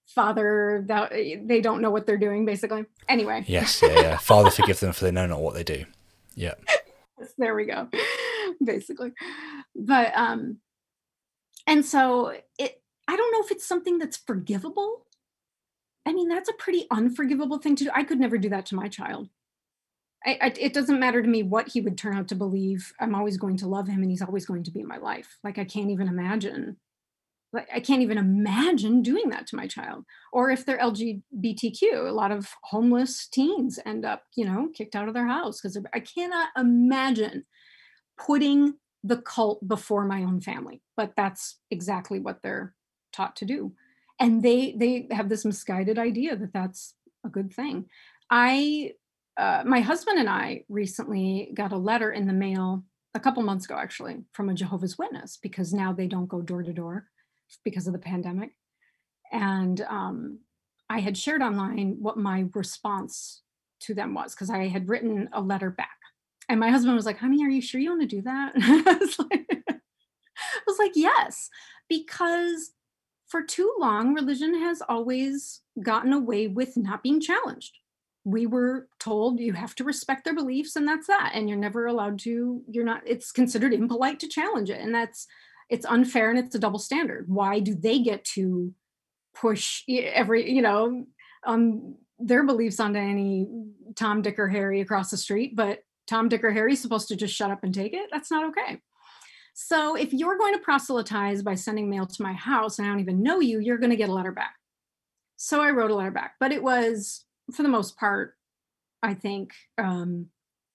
[0.06, 2.86] father that they don't know what they're doing basically?
[3.08, 3.44] Anyway.
[3.48, 4.18] Yes yeah, yeah.
[4.18, 5.86] father forgive them for they know not what they do.
[6.36, 6.54] Yeah.
[7.38, 7.88] There we go.
[8.62, 9.14] Basically.
[9.74, 10.58] But um
[11.66, 15.06] and so it i don't know if it's something that's forgivable.
[16.06, 17.90] I mean, that's a pretty unforgivable thing to do.
[17.94, 19.30] I could never do that to my child.
[20.26, 22.94] I, I, it doesn't matter to me what he would turn out to believe.
[23.00, 25.38] I'm always going to love him, and he's always going to be in my life.
[25.44, 26.78] Like I can't even imagine.
[27.52, 30.06] Like I can't even imagine doing that to my child.
[30.32, 35.08] Or if they're LGBTQ, a lot of homeless teens end up, you know, kicked out
[35.08, 37.46] of their house because I cannot imagine
[38.18, 40.82] putting the cult before my own family.
[40.98, 42.74] But that's exactly what they're
[43.12, 43.74] taught to do
[44.20, 47.86] and they they have this misguided idea that that's a good thing
[48.30, 48.92] i
[49.38, 52.84] uh, my husband and i recently got a letter in the mail
[53.16, 56.64] a couple months ago actually from a jehovah's witness because now they don't go door
[56.64, 57.08] to door
[57.64, 58.52] because of the pandemic.
[59.32, 60.40] And um,
[60.90, 63.42] i had shared online what my response
[63.82, 65.90] to them was because i had written a letter back.
[66.50, 68.54] And my husband was like honey are you sure you want to do that?
[68.58, 71.50] I, was like, I was like yes
[71.90, 72.72] because
[73.34, 77.80] for too long, religion has always gotten away with not being challenged.
[78.26, 81.32] We were told you have to respect their beliefs, and that's that.
[81.34, 84.80] And you're never allowed to, you're not, it's considered impolite to challenge it.
[84.80, 85.28] And that's,
[85.70, 87.26] it's unfair and it's a double standard.
[87.28, 88.74] Why do they get to
[89.36, 91.06] push every, you know,
[91.46, 93.48] um, their beliefs onto any
[93.96, 97.36] Tom, Dick, or Harry across the street, but Tom, Dick, or Harry's supposed to just
[97.36, 98.10] shut up and take it?
[98.12, 98.80] That's not okay.
[99.54, 103.02] So if you're going to proselytize by sending mail to my house and I don't
[103.02, 104.56] even know you, you're going to get a letter back.
[105.36, 108.36] So I wrote a letter back, but it was for the most part,
[109.02, 110.28] I think um,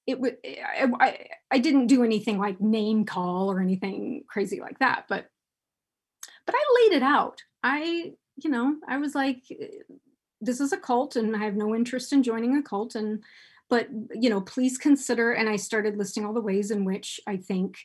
[0.06, 0.36] it would.
[0.44, 5.26] I, I, I didn't do anything like name call or anything crazy like that, but
[6.46, 7.42] but I laid it out.
[7.62, 9.42] I you know I was like,
[10.40, 13.22] this is a cult, and I have no interest in joining a cult, and
[13.70, 15.32] but you know please consider.
[15.32, 17.78] And I started listing all the ways in which I think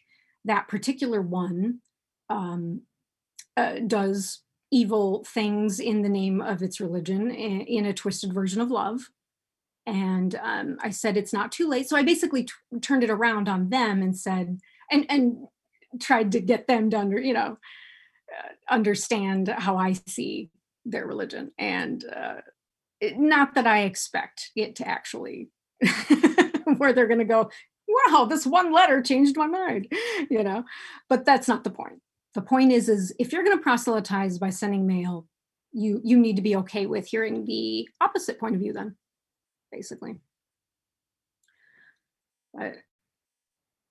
[0.46, 1.80] that particular one
[2.30, 2.82] um,
[3.56, 4.43] uh, does
[4.74, 9.10] evil things in the name of its religion in, a twisted version of love.
[9.86, 11.88] And um, I said it's not too late.
[11.88, 14.60] So I basically t- turned it around on them and said,
[14.90, 15.48] and and
[16.02, 17.58] tried to get them to under, you know,
[18.32, 20.50] uh, understand how I see
[20.86, 21.52] their religion.
[21.58, 22.42] And uh,
[23.00, 25.50] it, not that I expect it to actually
[26.78, 27.50] where they're going to go
[28.10, 29.92] wow, this one letter changed my mind,
[30.30, 30.64] you know,
[31.10, 32.02] but that's not the point.
[32.34, 35.28] The point is, is if you're going to proselytize by sending mail,
[35.72, 38.96] you you need to be okay with hearing the opposite point of view then,
[39.72, 40.20] basically.
[42.54, 42.76] But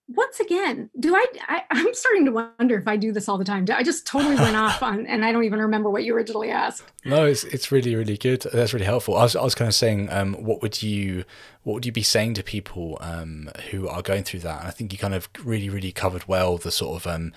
[0.09, 3.45] once again, do I, I am starting to wonder if I do this all the
[3.45, 3.67] time.
[3.75, 6.85] I just totally went off on and I don't even remember what you originally asked.
[7.05, 8.43] No, it's it's really really good.
[8.53, 9.17] That's really helpful.
[9.17, 11.25] I was I was kind of saying um what would you
[11.63, 14.61] what would you be saying to people um who are going through that?
[14.61, 17.33] And I think you kind of really really covered well the sort of um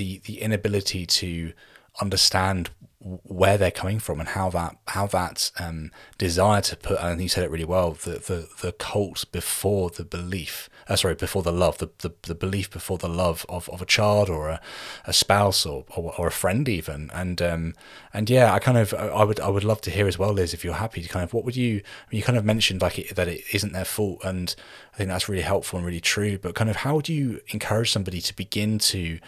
[0.00, 1.52] the the inability to
[2.00, 7.20] understand where they're coming from and how that how that um, desire to put and
[7.22, 11.42] you said it really well the the, the cult before the belief uh, sorry before
[11.42, 14.60] the love the, the, the belief before the love of, of a child or a,
[15.06, 17.10] a spouse or, or, or a friend even.
[17.14, 17.74] And um
[18.12, 20.52] and yeah I kind of I would I would love to hear as well Liz
[20.52, 23.16] if you're happy to kind of what would you you kind of mentioned like it,
[23.16, 24.54] that it isn't their fault and
[24.92, 27.90] I think that's really helpful and really true but kind of how would you encourage
[27.90, 29.20] somebody to begin to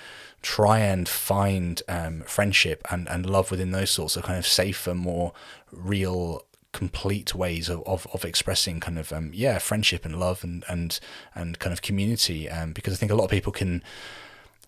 [0.43, 4.95] try and find um, friendship and, and love within those sorts of kind of safer,
[4.95, 5.32] more
[5.70, 10.64] real, complete ways of, of, of expressing kind of um, yeah friendship and love and
[10.68, 10.99] and
[11.34, 12.49] and kind of community.
[12.51, 13.82] Um, because I think a lot of people can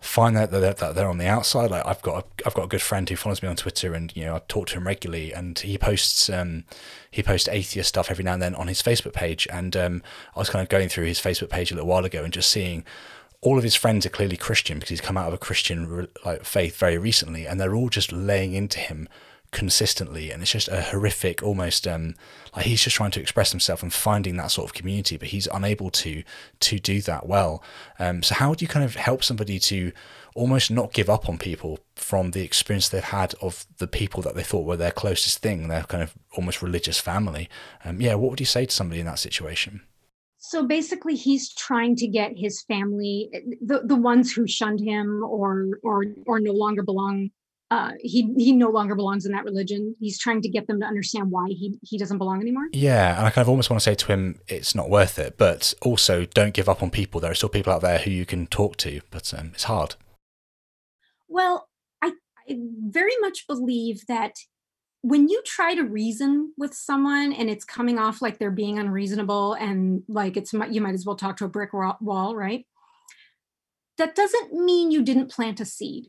[0.05, 1.71] find that they're, that they're on the outside.
[1.71, 4.15] Like I've got a, I've got a good friend who follows me on Twitter, and
[4.15, 6.63] you know I talk to him regularly, and he posts um,
[7.09, 9.47] he posts atheist stuff every now and then on his Facebook page.
[9.51, 10.03] And um,
[10.35, 12.49] I was kind of going through his Facebook page a little while ago and just
[12.49, 12.85] seeing
[13.45, 16.43] all of his friends are clearly Christian because he's come out of a Christian like
[16.43, 19.07] faith very recently, and they're all just laying into him
[19.51, 22.15] consistently, and it's just a horrific, almost um,
[22.55, 25.47] like he's just trying to express himself and finding that sort of community, but he's
[25.53, 26.23] unable to
[26.59, 27.63] to do that well.
[27.99, 29.91] Um, so how do you kind of help somebody to
[30.33, 34.33] almost not give up on people from the experience they've had of the people that
[34.33, 37.47] they thought were their closest thing, their kind of almost religious family?
[37.85, 39.81] Um, yeah, what would you say to somebody in that situation?
[40.49, 43.29] So basically he's trying to get his family
[43.61, 47.29] the, the ones who shunned him or or or no longer belong
[47.71, 49.95] uh, he he no longer belongs in that religion.
[49.99, 52.67] He's trying to get them to understand why he he doesn't belong anymore.
[52.71, 55.37] Yeah, and I kind of almost want to say to him, it's not worth it.
[55.37, 57.19] But also, don't give up on people.
[57.19, 59.95] There are still people out there who you can talk to, but um, it's hard.
[61.27, 61.67] Well,
[62.03, 62.13] I,
[62.47, 64.35] I very much believe that
[65.05, 69.53] when you try to reason with someone and it's coming off like they're being unreasonable
[69.53, 72.65] and like it's you might as well talk to a brick wall right?
[73.99, 76.05] That doesn't mean you didn't plant a seed.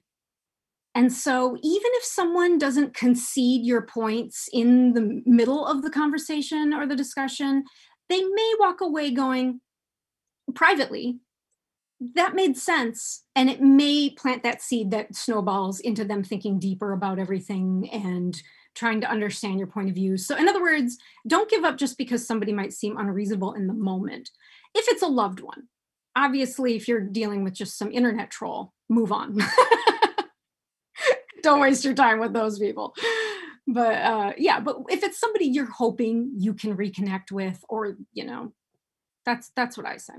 [0.95, 6.73] And so even if someone doesn't concede your points in the middle of the conversation
[6.73, 7.65] or the discussion
[8.09, 9.61] they may walk away going
[10.55, 11.19] privately
[12.15, 16.93] that made sense and it may plant that seed that snowballs into them thinking deeper
[16.93, 18.43] about everything and
[18.77, 20.16] trying to understand your point of view.
[20.16, 23.72] So, in other words, don't give up just because somebody might seem unreasonable in the
[23.72, 24.31] moment.
[24.74, 25.64] If it's a loved one,
[26.14, 29.39] obviously, if you're dealing with just some internet troll, move on.
[31.43, 32.95] don't waste your time with those people.
[33.66, 38.24] But uh, yeah, but if it's somebody you're hoping you can reconnect with, or you
[38.24, 38.53] know,
[39.24, 40.14] that's that's what I say.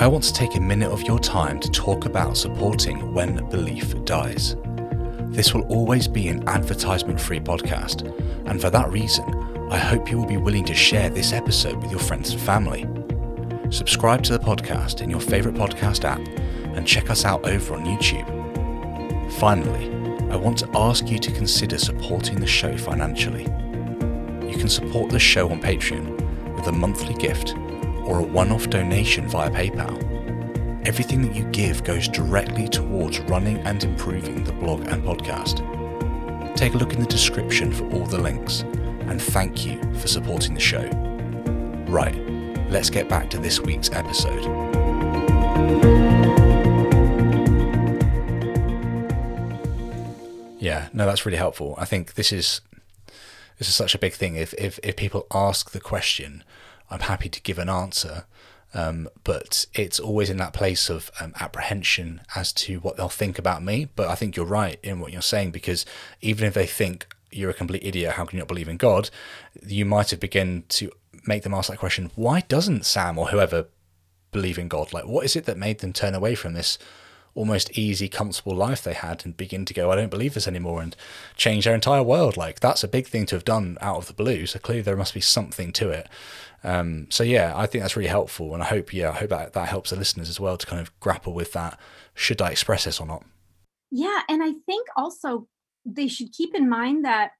[0.00, 3.94] I want to take a minute of your time to talk about supporting When Belief
[4.06, 4.56] Dies.
[5.28, 8.10] This will always be an advertisement free podcast,
[8.46, 9.26] and for that reason,
[9.70, 12.88] I hope you will be willing to share this episode with your friends and family.
[13.68, 16.26] Subscribe to the podcast in your favourite podcast app
[16.74, 19.32] and check us out over on YouTube.
[19.32, 19.90] Finally,
[20.32, 23.42] I want to ask you to consider supporting the show financially.
[24.50, 27.54] You can support the show on Patreon with a monthly gift
[28.06, 29.98] or a one off donation via PayPal.
[30.86, 35.66] Everything that you give goes directly towards running and improving the blog and podcast.
[36.56, 40.54] Take a look in the description for all the links, and thank you for supporting
[40.54, 40.88] the show.
[41.88, 42.16] Right,
[42.70, 44.44] let's get back to this week's episode.
[50.58, 51.74] Yeah, no, that's really helpful.
[51.78, 52.60] I think this is
[53.58, 54.36] this is such a big thing.
[54.36, 56.44] If if if people ask the question,
[56.90, 58.24] I'm happy to give an answer.
[58.72, 63.38] Um, but it's always in that place of um, apprehension as to what they'll think
[63.38, 63.88] about me.
[63.96, 65.84] But I think you're right in what you're saying because
[66.20, 69.10] even if they think you're a complete idiot, how can you not believe in God?
[69.66, 70.90] You might have begun to
[71.26, 73.66] make them ask that question: Why doesn't Sam or whoever
[74.30, 74.92] believe in God?
[74.92, 76.78] Like, what is it that made them turn away from this
[77.34, 80.82] almost easy, comfortable life they had and begin to go, I don't believe this anymore,
[80.82, 80.96] and
[81.36, 82.36] change their entire world?
[82.36, 84.46] Like, that's a big thing to have done out of the blue.
[84.46, 86.08] So clearly, there must be something to it.
[86.62, 89.54] Um, so yeah, I think that's really helpful, and I hope yeah, I hope that
[89.54, 91.78] that helps the listeners as well to kind of grapple with that.
[92.14, 93.24] Should I express this or not?
[93.90, 95.48] Yeah, and I think also
[95.86, 97.30] they should keep in mind that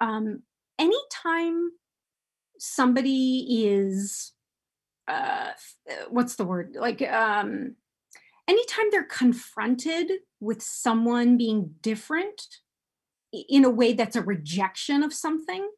[0.00, 0.42] um,
[0.78, 1.70] anytime
[2.58, 4.32] somebody is
[5.06, 5.50] uh,
[6.08, 7.76] what's the word like um,
[8.50, 12.42] anytime they're confronted with someone being different
[13.32, 15.70] in a way that's a rejection of something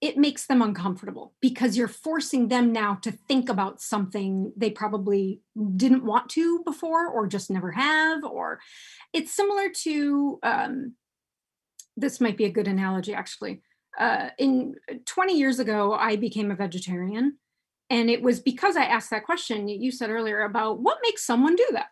[0.00, 5.40] it makes them uncomfortable because you're forcing them now to think about something they probably
[5.74, 8.60] didn't want to before or just never have or
[9.12, 10.94] it's similar to um,
[11.96, 13.60] this might be a good analogy actually.
[13.98, 14.76] Uh, in
[15.06, 17.36] 20 years ago i became a vegetarian
[17.90, 21.56] And it was because I asked that question you said earlier about what makes someone
[21.56, 21.88] do that.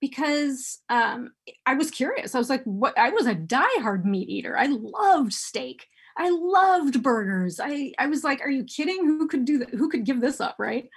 [0.00, 1.30] Because um,
[1.64, 2.34] I was curious.
[2.34, 2.98] I was like, what?
[2.98, 4.58] I was a diehard meat eater.
[4.58, 5.86] I loved steak.
[6.18, 7.60] I loved burgers.
[7.62, 9.04] I, I was like, are you kidding?
[9.04, 9.70] Who could do that?
[9.70, 10.56] Who could give this up?
[10.58, 10.88] Right.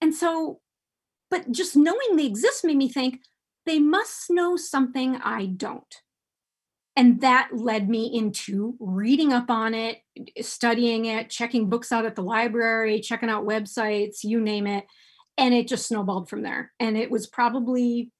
[0.00, 0.60] And so,
[1.30, 3.20] but just knowing they exist made me think
[3.64, 5.94] they must know something I don't
[6.96, 10.02] and that led me into reading up on it
[10.40, 14.84] studying it checking books out at the library checking out websites you name it.
[15.38, 16.72] And it just snowballed from there.
[16.78, 18.12] And it was probably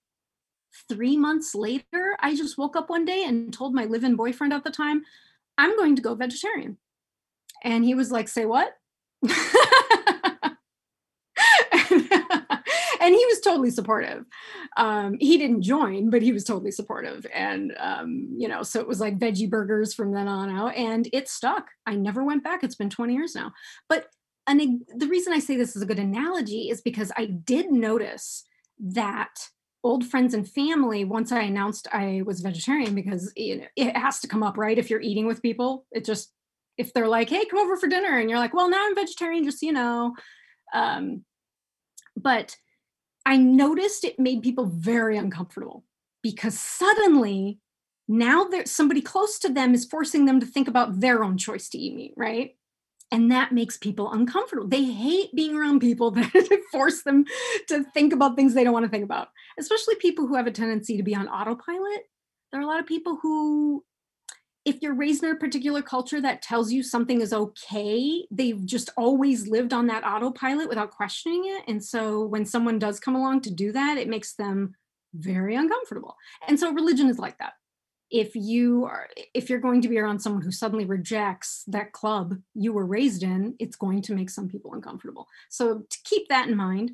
[0.88, 4.64] three months later i just woke up one day and told my live-in boyfriend at
[4.64, 5.02] the time
[5.58, 6.78] i'm going to go vegetarian.
[7.62, 8.72] And he was like say what
[13.02, 14.24] and he was totally supportive.
[14.76, 17.26] Um, he didn't join, but he was totally supportive.
[17.34, 21.08] And, um, you know, so it was like veggie burgers from then on out, and
[21.12, 21.68] it stuck.
[21.84, 22.62] I never went back.
[22.62, 23.52] It's been 20 years now.
[23.88, 24.06] But
[24.46, 28.44] and the reason I say this is a good analogy is because I did notice
[28.78, 29.48] that
[29.84, 34.20] old friends and family once i announced i was vegetarian because you know, it has
[34.20, 36.32] to come up right if you're eating with people it just
[36.78, 39.42] if they're like hey come over for dinner and you're like well now i'm vegetarian
[39.42, 40.14] just you know
[40.72, 41.24] um,
[42.16, 42.56] but
[43.24, 45.84] I noticed it made people very uncomfortable
[46.22, 47.58] because suddenly
[48.08, 51.68] now there's somebody close to them is forcing them to think about their own choice
[51.70, 52.56] to eat meat, right?
[53.10, 54.66] And that makes people uncomfortable.
[54.66, 57.24] They hate being around people that force them
[57.68, 60.52] to think about things they don't want to think about, especially people who have a
[60.52, 62.04] tendency to be on autopilot.
[62.50, 63.84] There are a lot of people who
[64.64, 68.90] if you're raised in a particular culture that tells you something is okay, they've just
[68.96, 71.64] always lived on that autopilot without questioning it.
[71.66, 74.74] And so when someone does come along to do that, it makes them
[75.14, 76.16] very uncomfortable.
[76.46, 77.54] And so religion is like that.
[78.10, 82.36] If you are if you're going to be around someone who suddenly rejects that club
[82.54, 85.26] you were raised in, it's going to make some people uncomfortable.
[85.48, 86.92] So to keep that in mind.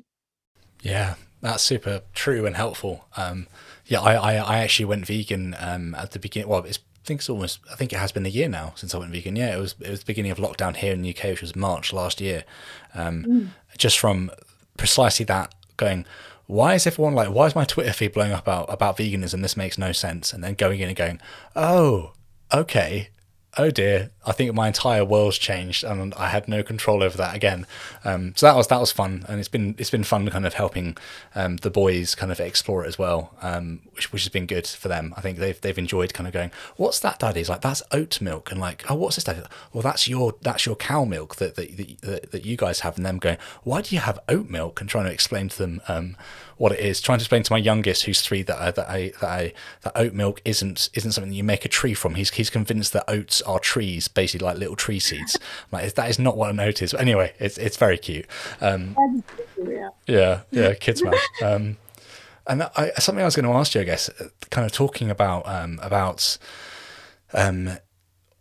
[0.81, 3.05] Yeah, that's super true and helpful.
[3.17, 3.47] Um,
[3.85, 6.47] yeah, I, I, I actually went vegan um, at the beginning.
[6.47, 6.79] Well, it's
[7.09, 7.59] think it's almost.
[7.71, 9.35] I think it has been a year now since I went vegan.
[9.35, 9.75] Yeah, it was.
[9.81, 12.45] It was the beginning of lockdown here in the UK, which was March last year.
[12.93, 13.77] Um, mm.
[13.77, 14.31] Just from
[14.77, 16.05] precisely that going.
[16.45, 17.29] Why is everyone like?
[17.29, 19.41] Why is my Twitter feed blowing up about about veganism?
[19.41, 20.33] This makes no sense.
[20.33, 21.19] And then going in and going,
[21.55, 22.13] oh,
[22.53, 23.09] okay,
[23.57, 27.35] oh dear, I think my entire world's changed, and I had no control over that
[27.35, 27.65] again.
[28.03, 30.53] Um, so that was that was fun, and it's been it's been fun kind of
[30.53, 30.97] helping
[31.35, 34.67] um, the boys kind of explore it as well, um, which which has been good
[34.67, 35.13] for them.
[35.17, 37.43] I think they've they've enjoyed kind of going, what's that, Daddy?
[37.43, 39.41] Like that's oat milk, and like, oh, what's this, Daddy?
[39.73, 43.05] Well, that's your that's your cow milk that that that, that you guys have, and
[43.05, 44.79] them going, why do you have oat milk?
[44.79, 46.15] And trying to explain to them um,
[46.59, 47.01] what it is.
[47.01, 49.93] Trying to explain to my youngest, who's three, that I, that I that I that
[49.95, 52.15] oat milk isn't isn't something that you make a tree from.
[52.15, 55.39] He's he's convinced that oats are trees, basically like little tree seeds.
[55.71, 56.93] like that is not what I noticed.
[56.93, 58.27] But anyway, it's it's very cute.
[58.61, 59.23] Um,
[60.05, 61.15] yeah, yeah, kids man.
[61.41, 61.77] Um,
[62.45, 64.09] and I, something I was going to ask you, I guess,
[64.49, 66.37] kind of talking about um, about
[67.33, 67.77] um,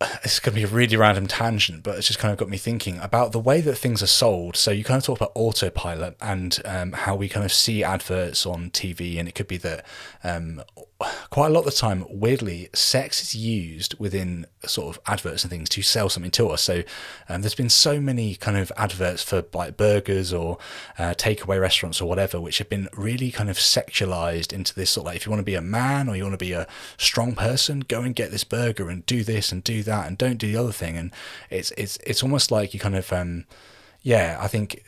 [0.00, 2.56] it's going to be a really random tangent, but it's just kind of got me
[2.56, 4.54] thinking about the way that things are sold.
[4.56, 8.46] So you kind of talk about autopilot and um, how we kind of see adverts
[8.46, 9.84] on TV, and it could be that
[10.22, 10.62] um,
[11.30, 15.50] quite a lot of the time, weirdly, sex is used within sort of adverts and
[15.50, 16.62] things to sell something to us.
[16.62, 16.82] So
[17.28, 20.58] um, there's been so many kind of adverts for like burgers or
[20.98, 25.02] uh, takeaway restaurants or whatever, which have been really kind of sexualized into this sort
[25.02, 26.66] of like if you want to be a man or you want to be a
[26.96, 30.38] strong person, go and get this burger and do this and do that and don't
[30.38, 30.96] do the other thing.
[30.96, 31.12] And
[31.48, 33.44] it's it's it's almost like you kind of um,
[34.02, 34.82] yeah, I think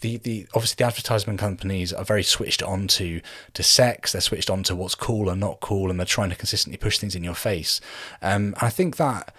[0.00, 3.20] the, the obviously the advertisement companies are very switched on to,
[3.54, 4.12] to sex.
[4.12, 6.98] They're switched on to what's cool and not cool, and they're trying to consistently push
[6.98, 7.80] things in your face.
[8.22, 9.34] Um, I think that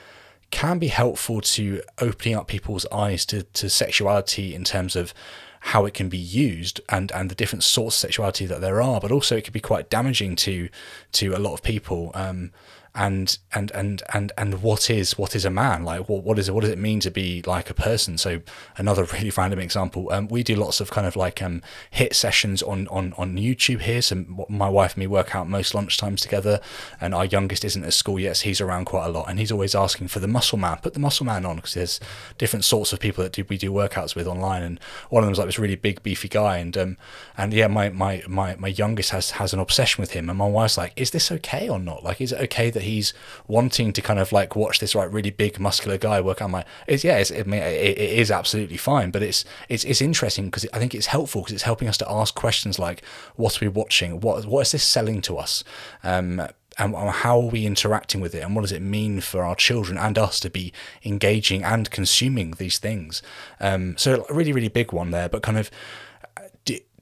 [0.52, 5.14] can be helpful to opening up people's eyes to, to sexuality in terms of
[5.62, 9.00] how it can be used and and the different sorts of sexuality that there are
[9.00, 10.68] but also it could be quite damaging to
[11.12, 12.52] to a lot of people um,
[12.94, 15.86] and and and and and what is what is a man?
[15.86, 18.18] Like what what is it what does it mean to be like a person?
[18.18, 18.42] So
[18.78, 21.62] another really random example um, we do lots of kind of like um
[21.94, 24.02] HIIT sessions on on on youtube here.
[24.02, 26.60] So my wife and me work out most lunchtimes together
[27.00, 29.52] and our youngest isn't at school yet so he's around quite a lot and he's
[29.52, 30.78] always asking for the muscle man.
[30.82, 32.00] Put the muscle man on because there's
[32.38, 34.80] different sorts of people that do, we do workouts with online and
[35.10, 36.98] one of them's like this really big beefy guy and um
[37.38, 40.48] and yeah my my my, my youngest has has an obsession with him and my
[40.48, 42.04] wife's like is this okay or not?
[42.04, 43.14] Like is it okay that that he's
[43.48, 46.66] wanting to kind of like watch this like really big muscular guy work on my
[46.88, 50.66] it's yeah it's, it, it, it is absolutely fine but it's it's it's interesting because
[50.74, 53.04] I think it's helpful because it's helping us to ask questions like
[53.36, 54.20] what are we watching?
[54.20, 55.64] What what is this selling to us?
[56.04, 58.40] Um and how are we interacting with it?
[58.40, 60.72] And what does it mean for our children and us to be
[61.04, 63.22] engaging and consuming these things?
[63.60, 65.70] Um, so a really really big one there but kind of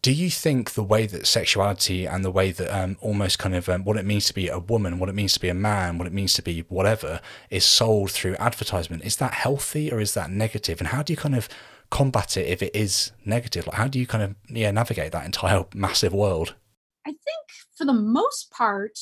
[0.01, 3.69] do, you think the way that sexuality and the way that um, almost kind of
[3.69, 5.97] um, what it means to be a woman what it means to be a man
[5.97, 10.13] what it means to be whatever is sold through advertisement is that healthy or is
[10.13, 10.79] that negative?
[10.79, 11.49] And how do you kind of
[11.89, 13.67] combat it if it is negative?
[13.67, 16.55] Like how do you kind of yeah navigate that entire massive world?
[17.05, 18.97] I think for the most part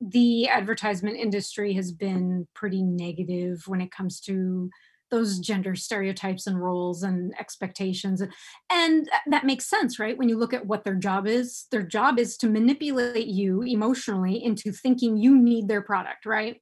[0.00, 4.70] the advertisement industry has been pretty negative when it comes to
[5.10, 8.22] those gender stereotypes and roles and expectations
[8.70, 10.16] and that makes sense right?
[10.16, 14.42] When you look at what their job is their job is to manipulate you emotionally
[14.42, 16.60] into thinking you need their product right?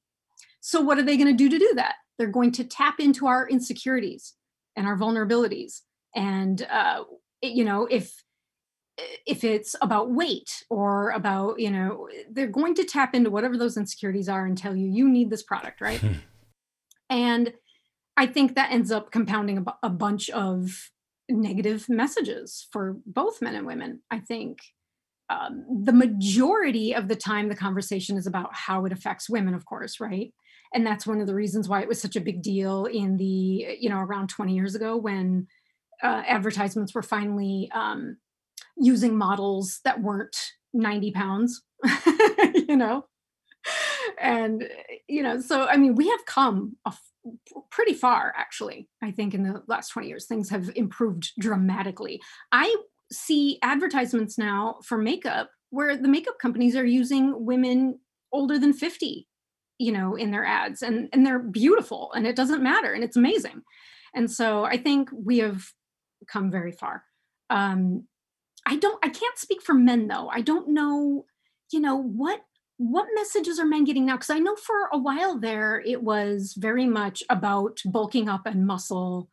[0.60, 1.94] So what are they going to do to do that?
[2.18, 4.34] They're going to tap into our insecurities
[4.76, 5.82] and our vulnerabilities
[6.14, 7.04] and uh,
[7.42, 8.22] you know if
[9.26, 13.76] if it's about weight or about you know they're going to tap into whatever those
[13.76, 16.00] insecurities are and tell you you need this product right?
[16.00, 16.14] Hmm.
[17.10, 17.52] and
[18.18, 20.90] i think that ends up compounding a, bunch of
[21.28, 24.58] negative messages for both men and women i think
[25.30, 29.64] um, the majority of the time the conversation is about how it affects women of
[29.64, 30.32] course right
[30.74, 33.76] and that's one of the reasons why it was such a big deal in the
[33.78, 35.46] you know around 20 years ago when
[36.02, 38.16] uh, advertisements were finally um,
[38.76, 40.36] using models that weren't
[40.72, 41.62] 90 pounds,
[42.54, 43.04] you know?
[44.20, 44.68] And,
[45.08, 46.76] you know, so I mean, we have come
[47.70, 50.26] pretty far, actually, I think, in the last 20 years.
[50.26, 52.20] Things have improved dramatically.
[52.52, 52.74] I
[53.12, 57.98] see advertisements now for makeup where the makeup companies are using women
[58.32, 59.26] older than 50
[59.78, 63.16] you know in their ads and and they're beautiful and it doesn't matter and it's
[63.16, 63.62] amazing
[64.14, 65.64] and so i think we have
[66.26, 67.04] come very far
[67.48, 68.04] um
[68.68, 70.28] I don't I can't speak for men though.
[70.28, 71.24] I don't know,
[71.72, 72.40] you know, what
[72.78, 74.16] what messages are men getting now?
[74.16, 78.66] Because I know for a while there it was very much about bulking up and
[78.66, 79.28] muscle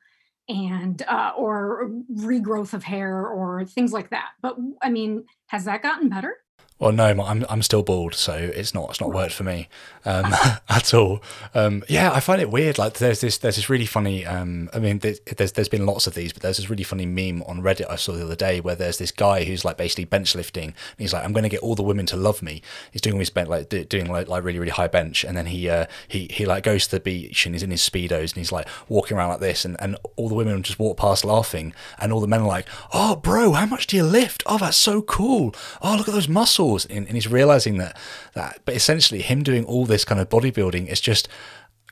[0.50, 4.32] and uh, or regrowth of hair or things like that.
[4.42, 6.36] But I mean, has that gotten better?
[6.78, 9.70] Well, no, I'm I'm still bald, so it's not it's not worked for me
[10.04, 10.36] um,
[10.70, 11.24] at all.
[11.54, 12.78] Um, yeah, I find it weird.
[12.78, 14.26] Like there's this there's this really funny.
[14.26, 15.22] Um, I mean, there's
[15.54, 18.12] there's been lots of these, but there's this really funny meme on Reddit I saw
[18.12, 21.24] the other day where there's this guy who's like basically bench lifting, and he's like,
[21.24, 22.62] I'm going to get all the women to love me.
[22.92, 25.70] He's doing his bench like doing like, like really really high bench, and then he
[25.70, 28.52] uh, he he like goes to the beach and he's in his speedos and he's
[28.52, 32.12] like walking around like this, and and all the women just walk past laughing, and
[32.12, 34.44] all the men are like, Oh, bro, how much do you lift?
[34.46, 35.56] Oh, that's so cool.
[35.82, 37.98] Oh, look at those muscles and, and he's realizing that
[38.34, 41.28] that but essentially him doing all this kind of bodybuilding is just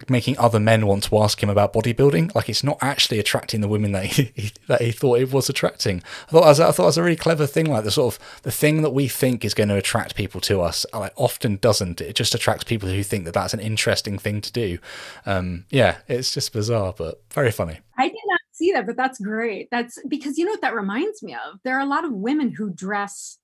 [0.09, 2.33] making other men want to ask him about bodybuilding.
[2.35, 5.49] Like it's not actually attracting the women that he, he that he thought it was
[5.49, 6.03] attracting.
[6.27, 7.65] I thought was, I thought it was a really clever thing.
[7.65, 10.61] Like the sort of the thing that we think is going to attract people to
[10.61, 12.01] us, like often doesn't.
[12.01, 14.79] It just attracts people who think that that's an interesting thing to do.
[15.25, 17.79] Um, yeah, it's just bizarre, but very funny.
[17.97, 19.69] I did not see that, but that's great.
[19.71, 21.59] That's because you know what that reminds me of.
[21.63, 23.37] There are a lot of women who dress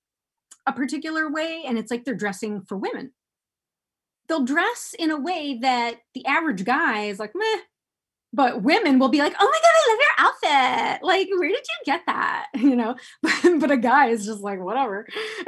[0.70, 3.12] a particular way and it's like they're dressing for women.
[4.28, 7.62] They'll dress in a way that the average guy is like, meh.
[8.32, 11.04] But women will be like, oh my God, I love your outfit.
[11.04, 12.48] Like, where did you get that?
[12.60, 15.08] You know, but, but a guy is just like, whatever.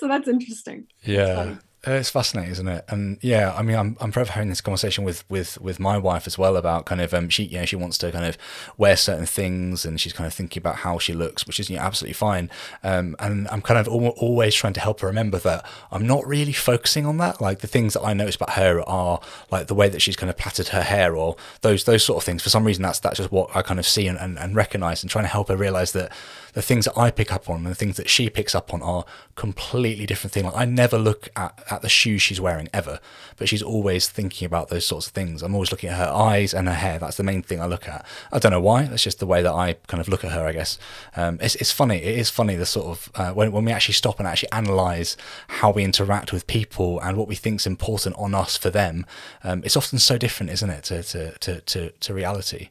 [0.00, 0.86] so that's interesting.
[1.04, 1.56] Yeah.
[1.86, 2.84] Uh, it's fascinating, isn't it?
[2.88, 6.26] And yeah, I mean, I'm I'm forever having this conversation with with with my wife
[6.26, 8.36] as well about kind of um she you know she wants to kind of
[8.76, 11.76] wear certain things and she's kind of thinking about how she looks, which is you
[11.76, 12.50] know, absolutely fine.
[12.82, 16.26] Um, and I'm kind of al- always trying to help her remember that I'm not
[16.26, 17.40] really focusing on that.
[17.40, 19.18] Like the things that I notice about her are
[19.50, 22.24] like the way that she's kind of plaited her hair or those those sort of
[22.24, 22.42] things.
[22.42, 25.02] For some reason, that's that's just what I kind of see and, and, and recognize
[25.02, 26.12] and trying to help her realize that
[26.54, 28.82] the things that I pick up on and the things that she picks up on
[28.82, 30.46] are completely different things.
[30.46, 33.00] Like I never look at, at the shoes she's wearing ever,
[33.36, 35.42] but she's always thinking about those sorts of things.
[35.42, 36.98] I'm always looking at her eyes and her hair.
[36.98, 38.04] That's the main thing I look at.
[38.32, 38.84] I don't know why.
[38.84, 40.78] That's just the way that I kind of look at her, I guess.
[41.16, 41.96] Um, it's, it's funny.
[41.96, 45.16] It is funny the sort of uh, when, when we actually stop and actually analyze
[45.48, 49.06] how we interact with people and what we think is important on us for them.
[49.44, 52.70] Um, it's often so different, isn't it, to, to, to, to, to reality.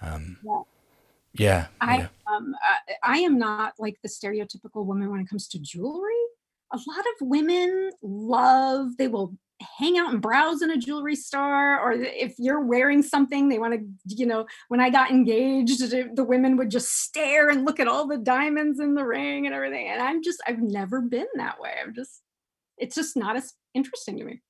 [0.00, 0.62] Um, yeah.
[1.34, 1.66] Yeah.
[1.80, 2.08] I yeah.
[2.30, 6.12] um I, I am not like the stereotypical woman when it comes to jewelry.
[6.72, 9.34] A lot of women love they will
[9.78, 13.74] hang out and browse in a jewelry store or if you're wearing something they want
[13.74, 17.88] to you know when i got engaged the women would just stare and look at
[17.88, 21.60] all the diamonds in the ring and everything and i'm just i've never been that
[21.60, 22.22] way i'm just
[22.76, 24.42] it's just not as interesting to me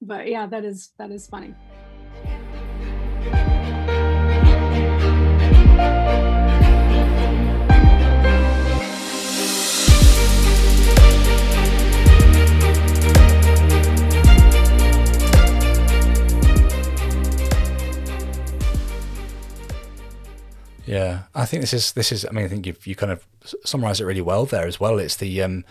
[0.00, 1.54] but yeah that is that is funny
[21.52, 22.24] think this is this is.
[22.24, 23.26] I mean, I think you've you kind of
[23.64, 24.98] summarised it really well there as well.
[24.98, 25.64] It's the um,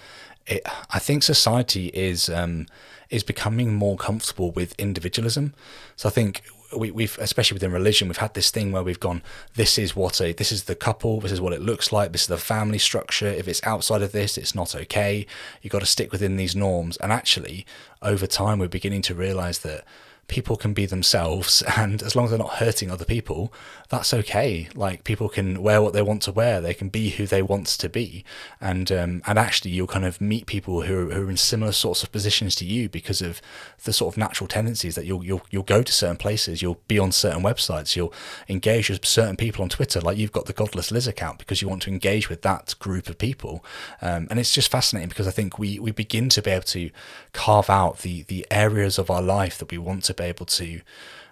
[0.46, 0.62] it,
[0.92, 2.68] I think society is um,
[3.10, 5.56] is becoming more comfortable with individualism.
[5.96, 6.44] So I think
[6.78, 9.22] we, we've especially within religion we've had this thing where we've gone
[9.56, 12.22] this is what a this is the couple this is what it looks like this
[12.22, 15.26] is the family structure if it's outside of this it's not okay
[15.62, 17.66] you've got to stick within these norms and actually
[18.02, 19.84] over time we're beginning to realize that
[20.32, 23.54] people can be themselves and as long as they're not hurting other people
[23.92, 24.70] that's okay.
[24.74, 26.62] Like people can wear what they want to wear.
[26.62, 28.24] They can be who they want to be.
[28.62, 31.74] And um, and actually you'll kind of meet people who are, who are in similar
[31.74, 33.42] sorts of positions to you because of
[33.84, 36.98] the sort of natural tendencies that you'll you'll you'll go to certain places you'll be
[36.98, 38.14] on certain websites you'll
[38.48, 40.00] engage with certain people on Twitter.
[40.00, 43.10] Like you've got the godless Liz account because you want to engage with that group
[43.10, 43.64] of people.
[44.02, 46.92] Um, and it's just fascinating because I think we we begin to be able to
[47.34, 50.82] carve out the the areas of our life that we want to be able to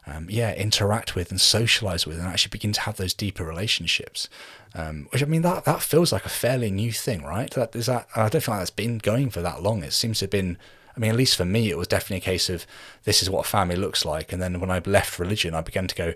[0.08, 4.30] um, yeah interact with and socialize with and actually begin to have those deeper relationships.
[4.76, 7.52] Um, which I mean that that feels like a fairly new thing right?
[7.52, 9.84] That is that I don't feel like that's been going for that long.
[9.84, 10.58] It seems to have been
[10.96, 12.66] I mean at least for me it was definitely a case of
[13.04, 14.32] this is what a family looks like.
[14.32, 16.14] And then when I left religion I began to go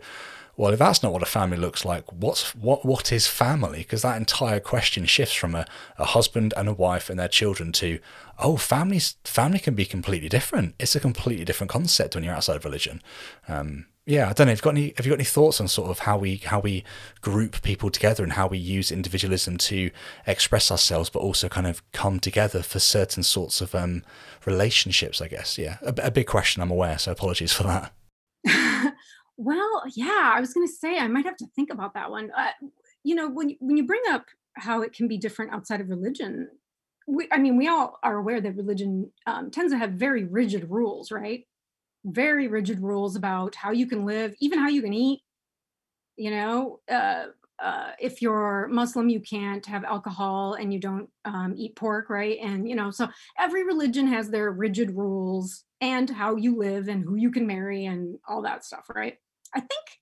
[0.56, 3.80] well, if that's not what a family looks like, what's what what is family?
[3.80, 5.66] Because that entire question shifts from a,
[5.98, 8.00] a husband and a wife and their children to,
[8.38, 10.76] oh, families family can be completely different.
[10.80, 13.02] It's a completely different concept when you're outside of religion.
[13.48, 14.52] Um, yeah, I don't know.
[14.52, 16.60] Have you got any have you got any thoughts on sort of how we how
[16.60, 16.84] we
[17.22, 19.90] group people together and how we use individualism to
[20.28, 24.04] express ourselves, but also kind of come together for certain sorts of um,
[24.46, 25.20] relationships?
[25.20, 25.58] I guess.
[25.58, 26.62] Yeah, a, a big question.
[26.62, 27.92] I'm aware, so apologies for that.
[29.44, 32.32] Well, yeah, I was going to say I might have to think about that one.
[32.36, 32.52] Uh,
[33.04, 34.26] you know, when when you bring up
[34.56, 36.48] how it can be different outside of religion,
[37.08, 40.70] we, I mean, we all are aware that religion um, tends to have very rigid
[40.70, 41.46] rules, right?
[42.06, 45.22] Very rigid rules about how you can live, even how you can eat.
[46.18, 47.28] You know, uh,
[47.62, 52.38] uh, if you're Muslim, you can't have alcohol and you don't um, eat pork, right?
[52.42, 53.08] And you know, so
[53.40, 57.86] every religion has their rigid rules and how you live and who you can marry
[57.86, 59.18] and all that stuff, right?
[59.56, 60.00] I think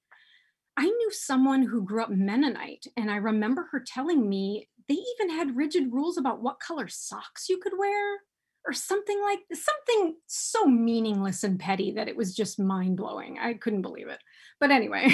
[0.77, 5.29] I knew someone who grew up Mennonite, and I remember her telling me they even
[5.29, 8.19] had rigid rules about what color socks you could wear
[8.65, 13.37] or something like something so meaningless and petty that it was just mind blowing.
[13.39, 14.19] I couldn't believe it.
[14.59, 15.09] But anyway,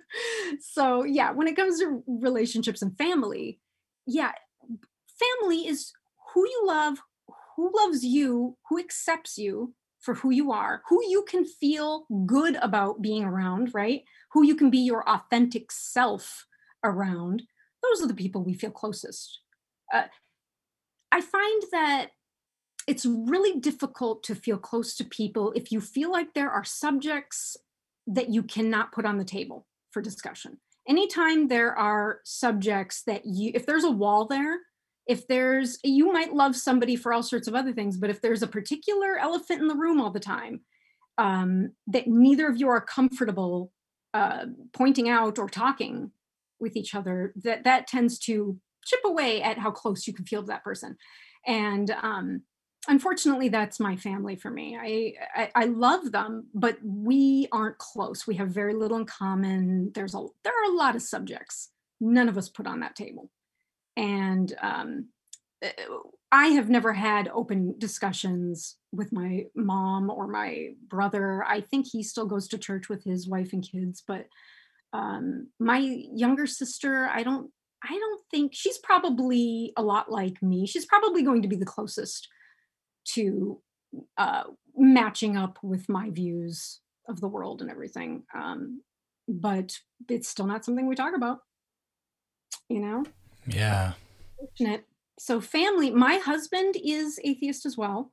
[0.60, 3.60] so yeah, when it comes to relationships and family,
[4.06, 4.32] yeah,
[5.40, 5.92] family is
[6.32, 6.98] who you love,
[7.56, 12.56] who loves you, who accepts you, for who you are, who you can feel good
[12.56, 14.02] about being around, right?
[14.32, 16.46] Who you can be your authentic self
[16.84, 17.44] around.
[17.82, 19.40] Those are the people we feel closest.
[19.92, 20.04] Uh,
[21.12, 22.08] I find that
[22.88, 27.56] it's really difficult to feel close to people if you feel like there are subjects
[28.08, 30.58] that you cannot put on the table for discussion.
[30.88, 34.58] Anytime there are subjects that you, if there's a wall there,
[35.06, 38.42] if there's you might love somebody for all sorts of other things but if there's
[38.42, 40.60] a particular elephant in the room all the time
[41.18, 43.72] um, that neither of you are comfortable
[44.14, 46.10] uh, pointing out or talking
[46.60, 50.42] with each other that that tends to chip away at how close you can feel
[50.42, 50.96] to that person.
[51.46, 52.42] And um,
[52.88, 54.76] unfortunately that's my family for me.
[54.80, 58.26] I, I, I love them but we aren't close.
[58.26, 59.92] We have very little in common.
[59.94, 63.30] There's a there are a lot of subjects none of us put on that table
[63.96, 65.08] and um,
[65.62, 65.72] eh,
[66.30, 71.44] I have never had open discussions with my mom or my brother.
[71.44, 74.26] I think he still goes to church with his wife and kids, but
[74.94, 77.50] um, my younger sister, I don't,
[77.84, 80.66] I don't think she's probably a lot like me.
[80.66, 82.28] She's probably going to be the closest
[83.08, 83.60] to
[84.16, 84.44] uh,
[84.76, 88.22] matching up with my views of the world and everything.
[88.34, 88.82] Um,
[89.28, 89.76] but
[90.08, 91.38] it's still not something we talk about,
[92.68, 93.04] you know?
[93.46, 93.92] Yeah.
[95.18, 98.12] So family, my husband is atheist as well.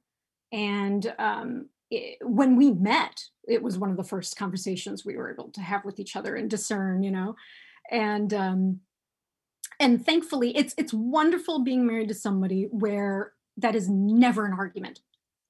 [0.51, 5.31] And um, it, when we met, it was one of the first conversations we were
[5.31, 7.35] able to have with each other and discern, you know.
[7.91, 8.79] And um,
[9.79, 14.99] and thankfully, it's it's wonderful being married to somebody where that is never an argument.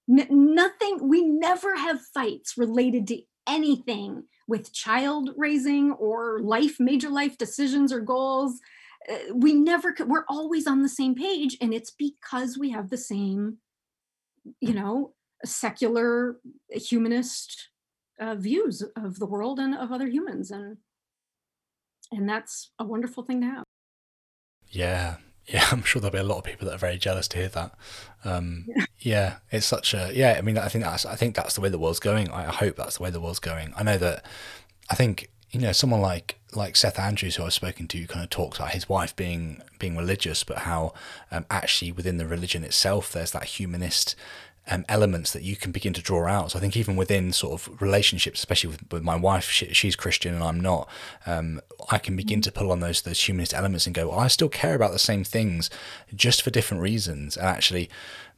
[0.10, 1.10] N- nothing.
[1.10, 7.92] We never have fights related to anything with child raising or life, major life decisions
[7.92, 8.60] or goals.
[9.08, 12.90] Uh, we never could we're always on the same page and it's because we have
[12.90, 13.58] the same
[14.60, 15.14] you know
[15.46, 16.38] secular
[16.70, 17.70] humanist
[18.20, 20.78] uh, views of the world and of other humans and
[22.12, 23.64] and that's a wonderful thing to have
[24.68, 27.38] yeah yeah i'm sure there'll be a lot of people that are very jealous to
[27.38, 27.72] hear that
[28.26, 28.86] um, yeah.
[29.00, 29.36] yeah.
[29.52, 31.80] it's such a yeah i mean i think that's i think that's the way the
[31.80, 34.26] world's going i hope that's the way the world's going i know that
[34.90, 38.30] i think you know someone like like Seth Andrews, who I've spoken to, kind of
[38.30, 40.94] talks about his wife being being religious, but how
[41.32, 44.16] um, actually within the religion itself, there's that humanist
[44.70, 46.52] um, elements that you can begin to draw out.
[46.52, 49.96] So I think even within sort of relationships, especially with, with my wife, she, she's
[49.96, 50.88] Christian and I'm not.
[51.26, 54.28] Um, I can begin to pull on those those humanist elements and go, well, I
[54.28, 55.70] still care about the same things,
[56.14, 57.90] just for different reasons, and actually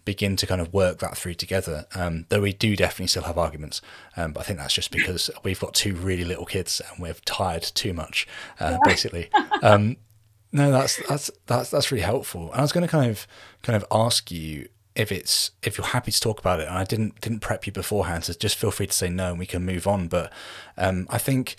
[0.06, 1.86] begin to kind of work that through together.
[1.96, 3.82] Um, though we do definitely still have arguments,
[4.18, 7.24] um, but I think that's just because we've got two really little kids and we've
[7.26, 8.28] tired too much,
[8.60, 9.30] uh, basically.
[9.62, 9.98] Um,
[10.52, 12.52] no, that's that's that's that's really helpful.
[12.52, 13.28] And I was going to kind of
[13.62, 16.84] kind of ask you if it's if you're happy to talk about it and i
[16.84, 19.66] didn't didn't prep you beforehand so just feel free to say no and we can
[19.66, 20.32] move on but
[20.78, 21.56] um, i think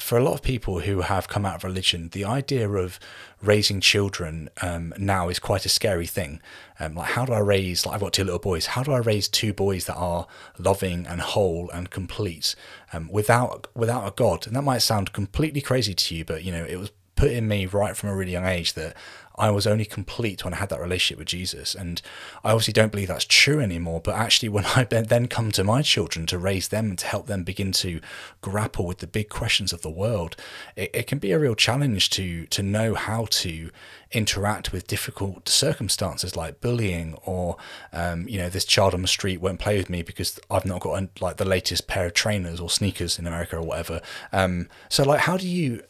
[0.00, 2.98] for a lot of people who have come out of religion the idea of
[3.42, 6.40] raising children um, now is quite a scary thing.
[6.78, 8.66] Um, like how do i raise like i've got two little boys.
[8.66, 10.26] How do i raise two boys that are
[10.58, 12.54] loving and whole and complete
[12.92, 14.46] um, without without a god?
[14.46, 16.90] And that might sound completely crazy to you but you know it was
[17.20, 18.96] put in me right from a really young age that
[19.40, 21.74] I was only complete when I had that relationship with Jesus.
[21.74, 22.02] And
[22.44, 24.00] I obviously don't believe that's true anymore.
[24.02, 27.26] But actually, when I then come to my children to raise them and to help
[27.26, 28.00] them begin to
[28.42, 30.36] grapple with the big questions of the world,
[30.76, 33.70] it, it can be a real challenge to to know how to
[34.12, 37.56] interact with difficult circumstances like bullying or
[37.92, 40.80] um, you know this child on the street won't play with me because I've not
[40.80, 44.00] got like the latest pair of trainers or sneakers in America or whatever.
[44.32, 45.82] Um, so like, how do you?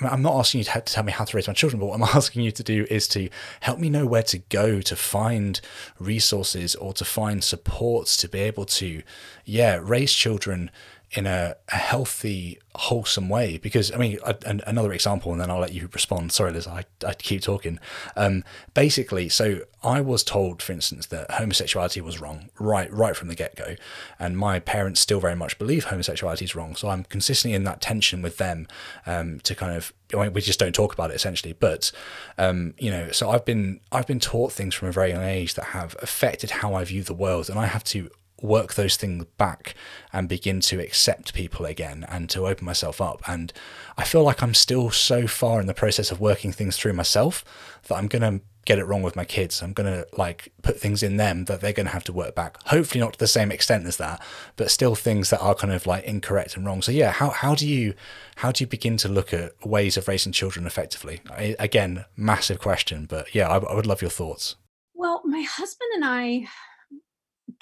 [0.00, 2.02] I'm not asking you to tell me how to raise my children, but what I'm
[2.16, 3.28] asking you to do is to
[3.60, 5.60] help me know where to go to find
[5.98, 9.02] resources or to find supports to be able to,
[9.44, 10.70] yeah, raise children
[11.12, 13.58] in a, a healthy, wholesome way.
[13.58, 16.32] Because, I mean, a, a, another example, and then I'll let you respond.
[16.32, 17.78] Sorry, Liz, I, I keep talking.
[18.16, 18.44] Um,
[18.74, 23.34] basically, so I was told, for instance, that homosexuality was wrong right right from the
[23.34, 23.76] get go.
[24.18, 26.74] And my parents still very much believe homosexuality is wrong.
[26.74, 28.66] So I'm consistently in that tension with them
[29.06, 31.52] um, to kind of I mean, we just don't talk about it essentially.
[31.52, 31.92] But
[32.38, 35.54] um, you know, so I've been I've been taught things from a very young age
[35.54, 38.10] that have affected how I view the world, and I have to
[38.42, 39.74] work those things back
[40.12, 43.22] and begin to accept people again and to open myself up.
[43.26, 43.52] And
[43.96, 47.44] I feel like I'm still so far in the process of working things through myself
[47.88, 49.62] that I'm going to get it wrong with my kids.
[49.62, 52.34] I'm going to like put things in them that they're going to have to work
[52.34, 52.56] back.
[52.66, 54.22] Hopefully not to the same extent as that,
[54.56, 56.82] but still things that are kind of like incorrect and wrong.
[56.82, 57.94] So yeah, how, how do you,
[58.36, 61.20] how do you begin to look at ways of raising children effectively?
[61.30, 64.56] I, again, massive question, but yeah, I, I would love your thoughts.
[64.94, 66.46] Well, my husband and I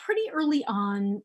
[0.05, 1.23] pretty early on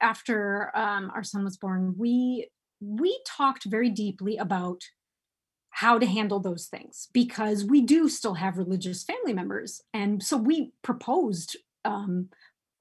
[0.00, 2.48] after um, our son was born, we
[2.80, 4.82] we talked very deeply about
[5.70, 10.36] how to handle those things because we do still have religious family members, and so
[10.36, 12.28] we proposed um,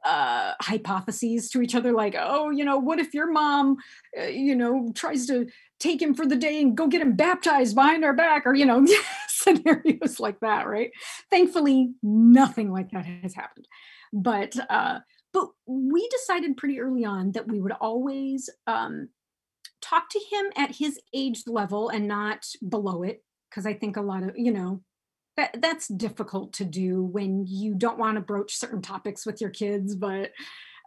[0.06, 3.78] uh, hypotheses to each other, like, oh, you know, what if your mom,
[4.20, 5.48] uh, you know, tries to
[5.80, 8.66] take him for the day and go get him baptized behind our back, or you
[8.66, 8.86] know,
[9.28, 10.91] scenarios like that, right?
[11.30, 13.68] Thankfully, nothing like that has happened,
[14.14, 14.56] but.
[14.70, 15.00] Uh,
[15.34, 19.09] but we decided pretty early on that we would always um,
[19.82, 23.23] talk to him at his age level and not below it.
[23.49, 24.82] Because I think a lot of, you know,
[25.38, 29.51] that that's difficult to do when you don't want to broach certain topics with your
[29.51, 30.32] kids, but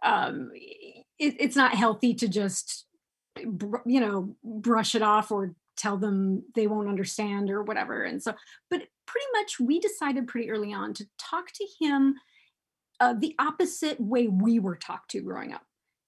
[0.03, 2.85] um, it, it's not healthy to just,
[3.37, 8.03] you know, brush it off or tell them they won't understand or whatever.
[8.03, 8.33] And so,
[8.69, 12.15] but pretty much we decided pretty early on to talk to him
[13.01, 15.63] uh, the opposite way we were talked to growing up.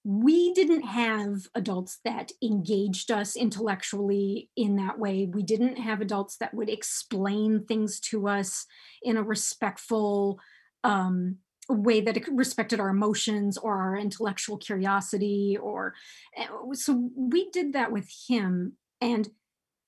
[0.05, 5.25] We didn't have adults that engaged us intellectually in that way.
[5.25, 8.67] We didn't have adults that would explain things to us
[9.01, 10.39] in a respectful
[10.83, 11.37] um,
[11.67, 15.57] way that respected our emotions or our intellectual curiosity.
[15.59, 15.95] Or
[16.37, 18.73] eh, so we did that with him.
[19.01, 19.29] And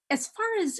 [0.09, 0.79] as far as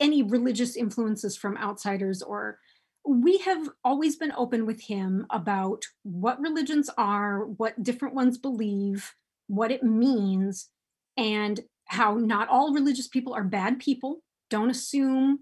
[0.00, 2.58] any religious influences from outsiders or
[3.06, 9.14] we have always been open with him about what religions are, what different ones believe,
[9.46, 10.68] what it means,
[11.16, 14.22] and how not all religious people are bad people.
[14.50, 15.40] Don't assume,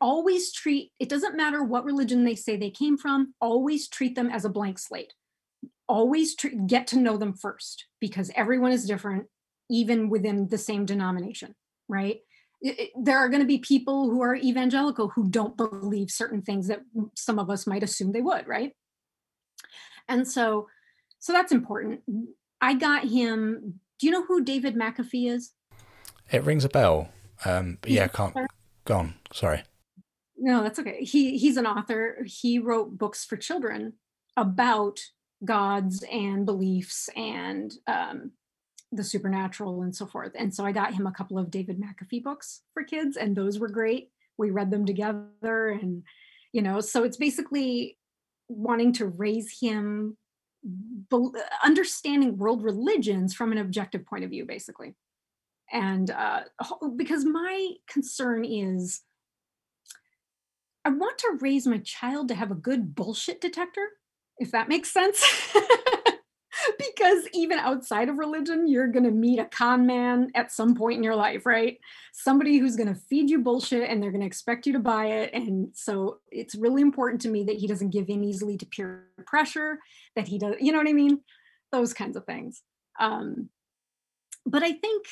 [0.00, 4.30] always treat, it doesn't matter what religion they say they came from, always treat them
[4.30, 5.12] as a blank slate.
[5.88, 6.34] Always
[6.66, 9.26] get to know them first because everyone is different,
[9.70, 11.54] even within the same denomination,
[11.88, 12.20] right?
[12.60, 16.68] It, there are going to be people who are evangelical who don't believe certain things
[16.68, 16.80] that
[17.14, 18.72] some of us might assume they would right?
[20.08, 20.68] And so
[21.18, 22.00] so that's important.
[22.60, 25.52] I got him do you know who david mcafee is?
[26.30, 27.08] It rings a bell
[27.44, 28.34] um yeah i can't
[28.84, 29.62] go on sorry.
[30.38, 31.02] No that's okay.
[31.02, 32.24] He he's an author.
[32.24, 33.94] He wrote books for children
[34.36, 35.00] about
[35.44, 38.32] gods and beliefs and um
[38.92, 40.32] the supernatural and so forth.
[40.34, 43.58] And so I got him a couple of David McAfee books for kids, and those
[43.58, 44.10] were great.
[44.38, 46.02] We read them together, and
[46.52, 47.98] you know, so it's basically
[48.48, 50.16] wanting to raise him
[51.64, 54.94] understanding world religions from an objective point of view, basically.
[55.72, 56.42] And uh,
[56.96, 59.02] because my concern is,
[60.84, 63.88] I want to raise my child to have a good bullshit detector,
[64.38, 65.24] if that makes sense.
[66.96, 70.96] because even outside of religion, you're going to meet a con man at some point
[70.96, 71.78] in your life, right?
[72.12, 75.06] Somebody who's going to feed you bullshit and they're going to expect you to buy
[75.06, 75.30] it.
[75.34, 79.08] And so it's really important to me that he doesn't give in easily to peer
[79.26, 79.78] pressure,
[80.14, 81.20] that he does, you know what I mean?
[81.70, 82.62] Those kinds of things.
[82.98, 83.50] Um,
[84.46, 85.06] but I think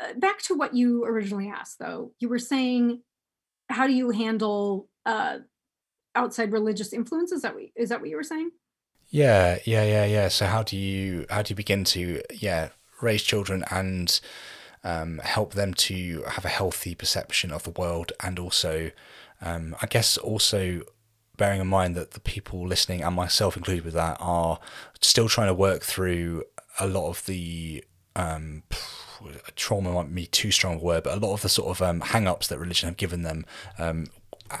[0.00, 3.02] uh, back to what you originally asked, though, you were saying,
[3.68, 5.38] how do you handle uh,
[6.14, 7.36] outside religious influences?
[7.36, 8.50] Is that, is that what you were saying?
[9.12, 10.28] Yeah, yeah, yeah, yeah.
[10.28, 12.70] So how do you how do you begin to yeah
[13.02, 14.18] raise children and
[14.84, 18.90] um, help them to have a healthy perception of the world and also
[19.42, 20.80] um, I guess also
[21.36, 24.58] bearing in mind that the people listening and myself included with that are
[25.02, 26.44] still trying to work through
[26.80, 27.84] a lot of the
[28.16, 28.62] um,
[29.56, 32.00] trauma might be too strong a word, but a lot of the sort of um,
[32.00, 33.44] hang-ups that religion have given them
[33.78, 34.06] um,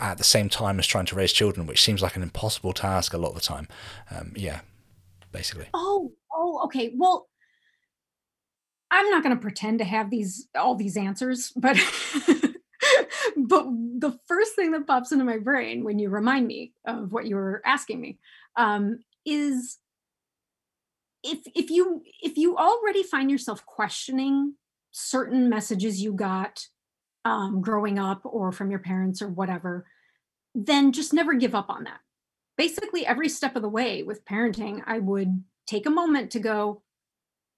[0.00, 3.12] at the same time as trying to raise children, which seems like an impossible task
[3.12, 3.68] a lot of the time.
[4.10, 4.60] Um, yeah,
[5.32, 5.66] basically.
[5.74, 6.92] Oh, oh, okay.
[6.96, 7.28] Well,
[8.90, 11.76] I'm not going to pretend to have these all these answers, but
[13.36, 13.64] but
[13.98, 17.36] the first thing that pops into my brain when you remind me of what you
[17.36, 18.18] were asking me
[18.56, 19.78] um, is
[21.22, 24.54] if if you if you already find yourself questioning
[24.90, 26.66] certain messages you got
[27.24, 29.86] um, growing up or from your parents or whatever,
[30.54, 32.00] then just never give up on that.
[32.58, 36.82] Basically, every step of the way with parenting, I would take a moment to go,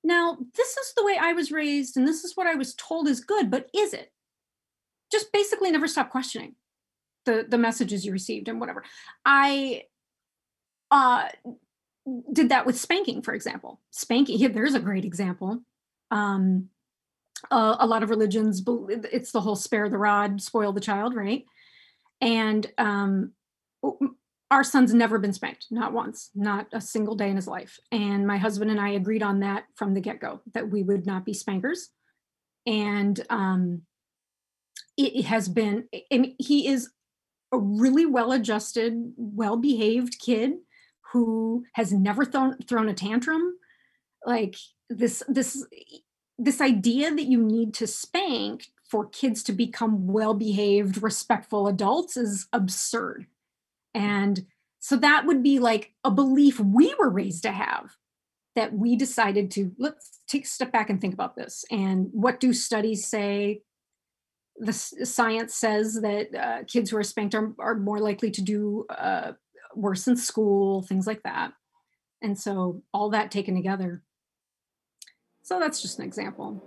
[0.05, 3.09] now, this is the way I was raised, and this is what I was told
[3.09, 4.13] is good, but is it?
[5.11, 6.57] Just basically never stop questioning
[7.25, 8.85] the, the messages you received and whatever.
[9.25, 9.85] I
[10.91, 11.29] uh,
[12.33, 13.81] did that with spanking, for example.
[13.91, 15.63] Spanking, yeah, there's a great example.
[16.11, 16.69] Um,
[17.51, 18.63] uh, a lot of religions
[19.13, 21.45] it's the whole spare the rod spoil the child right?
[22.21, 23.33] And um,
[24.51, 27.79] our son's never been spanked not once not a single day in his life.
[27.91, 31.25] And my husband and i agreed on that from the get-go that we would not
[31.25, 31.91] be spankers.
[32.67, 33.83] And um,
[34.97, 36.91] it has been and he is
[37.53, 40.55] a really well adjusted well behaved kid
[41.13, 43.57] who has never thrown thrown a tantrum.
[44.25, 44.57] Like
[44.89, 45.67] this this
[46.39, 52.17] this idea that you need to spank for kids to become well behaved, respectful adults
[52.17, 53.27] is absurd.
[53.95, 54.47] And
[54.79, 57.97] so that would be like a belief we were raised to have
[58.55, 61.65] that we decided to let's take a step back and think about this.
[61.71, 63.63] And what do studies say?
[64.57, 68.87] The science says that uh, kids who are spanked are, are more likely to do
[68.89, 69.33] uh,
[69.75, 71.53] worse in school, things like that.
[72.23, 74.03] And so, all that taken together,
[75.45, 76.63] so that's just an example.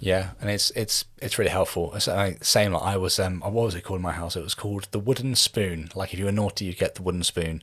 [0.00, 1.92] Yeah, and it's it's it's really helpful.
[1.94, 2.08] It's
[2.40, 4.36] same like I was um what was it called in my house?
[4.36, 5.90] It was called the wooden spoon.
[5.94, 7.60] Like if you were naughty, you get the wooden spoon.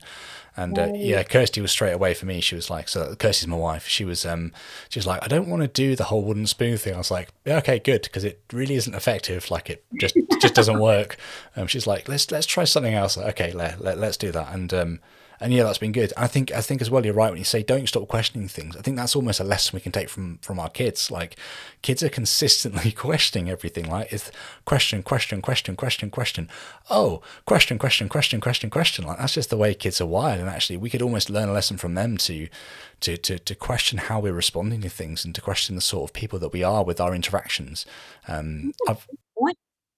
[0.56, 2.40] And uh, yeah, Kirsty was straight away for me.
[2.40, 3.86] She was like, so Kirsty's my wife.
[3.86, 4.52] She was um
[4.88, 6.94] she was like, I don't want to do the whole wooden spoon thing.
[6.94, 9.50] I was like, yeah, okay, good, because it really isn't effective.
[9.50, 11.18] Like it just just doesn't work.
[11.56, 13.16] Um, she's like, let's let's try something else.
[13.16, 14.54] Like, okay, let, let let's do that.
[14.54, 15.00] And um
[15.40, 16.12] and yeah, that's been good.
[16.16, 17.04] I think I think as well.
[17.04, 18.76] You're right when you say don't stop questioning things.
[18.76, 21.10] I think that's almost a lesson we can take from from our kids.
[21.10, 21.36] Like
[21.82, 23.88] kids are consistently questioning everything.
[23.90, 24.30] Like it's
[24.64, 26.48] question, question, question, question, question.
[26.88, 29.06] Oh, question, question, question, question, question.
[29.06, 30.40] Like that's just the way kids are wired.
[30.40, 32.48] And actually, we could almost learn a lesson from them to
[33.00, 36.14] to to to question how we're responding to things and to question the sort of
[36.14, 37.84] people that we are with our interactions.
[38.28, 39.06] Um, I've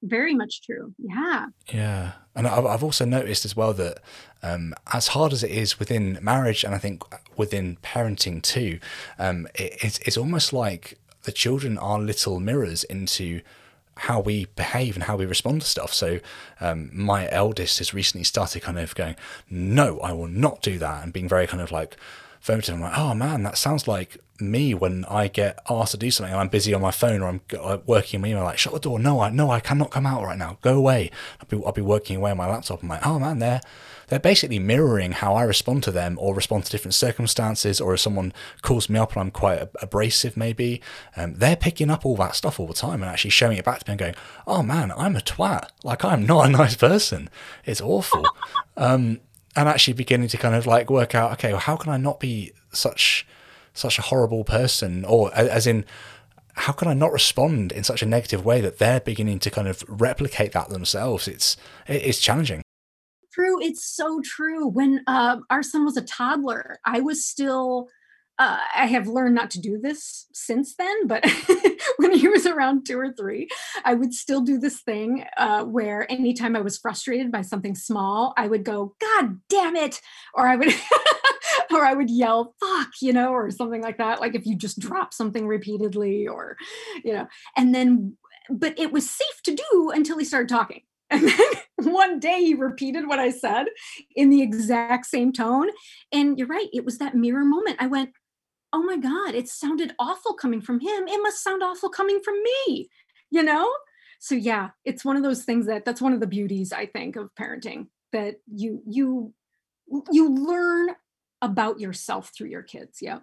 [0.03, 0.95] very much true.
[0.99, 1.47] Yeah.
[1.73, 2.13] Yeah.
[2.35, 3.99] And I've, also noticed as well that
[4.43, 7.03] um, as hard as it is within marriage and I think
[7.37, 8.79] within parenting too,
[9.19, 13.41] um, it, it's, it's almost like the children are little mirrors into
[13.97, 15.93] how we behave and how we respond to stuff.
[15.93, 16.21] So
[16.61, 19.17] um, my eldest has recently started kind of going,
[19.51, 21.97] no, I will not do that, and being very kind of like,
[22.41, 22.75] voted.
[22.75, 26.32] I'm like, oh man, that sounds like me when I get asked to do something
[26.32, 28.45] and I'm busy on my phone or I'm working on my email.
[28.45, 28.99] Like, shut the door.
[28.99, 30.59] No, I no, I cannot come out right now.
[30.62, 31.11] Go away.
[31.41, 32.82] I'll be I'll be working away on my laptop.
[32.82, 33.61] I'm like, oh man, they're
[34.09, 38.01] they're basically mirroring how I respond to them or respond to different circumstances, or if
[38.01, 38.32] someone
[38.62, 40.80] calls me up and I'm quite abrasive, maybe
[41.16, 43.80] um, they're picking up all that stuff all the time and actually showing it back
[43.80, 44.14] to me and going,
[44.47, 45.68] "Oh man, I'm a twat.
[45.84, 47.28] Like I'm not a nice person.
[47.64, 48.24] It's awful."
[48.76, 49.20] um,
[49.57, 52.20] and actually beginning to kind of like work out, okay, well, how can I not
[52.20, 53.26] be such
[53.79, 55.85] such a horrible person, or as in
[56.59, 59.68] how can I not respond in such a negative way that they're beginning to kind
[59.68, 61.29] of replicate that themselves?
[61.29, 61.57] It's
[61.87, 62.62] it's challenging.
[63.33, 64.66] True, it's so true.
[64.66, 67.89] When uh, our son was a toddler, I was still.
[68.41, 71.24] Uh, I have learned not to do this since then, but
[71.97, 73.49] when he was around two or three,
[73.85, 78.35] I would still do this thing uh, where anytime I was frustrated by something small,
[78.37, 80.01] I would go, God damn it!
[80.35, 80.72] Or I would
[81.75, 84.21] or I would yell, fuck, you know, or something like that.
[84.21, 86.57] Like if you just drop something repeatedly or,
[87.05, 88.16] you know, and then,
[88.51, 90.83] but it was safe to do until he started talking.
[91.11, 93.69] And then one day he repeated what I said
[94.14, 95.69] in the exact same tone.
[96.12, 97.79] And you're right, it was that mirror moment.
[97.81, 98.11] I went,
[98.75, 101.09] oh my God, it sounded awful coming from him.
[101.09, 102.91] It must sound awful coming from me,
[103.31, 103.73] you know?
[104.19, 107.16] So yeah, it's one of those things that that's one of the beauties, I think,
[107.16, 109.33] of parenting that you you
[110.11, 110.89] you learn
[111.43, 112.99] about yourself through your kids.
[113.01, 113.20] Yeah.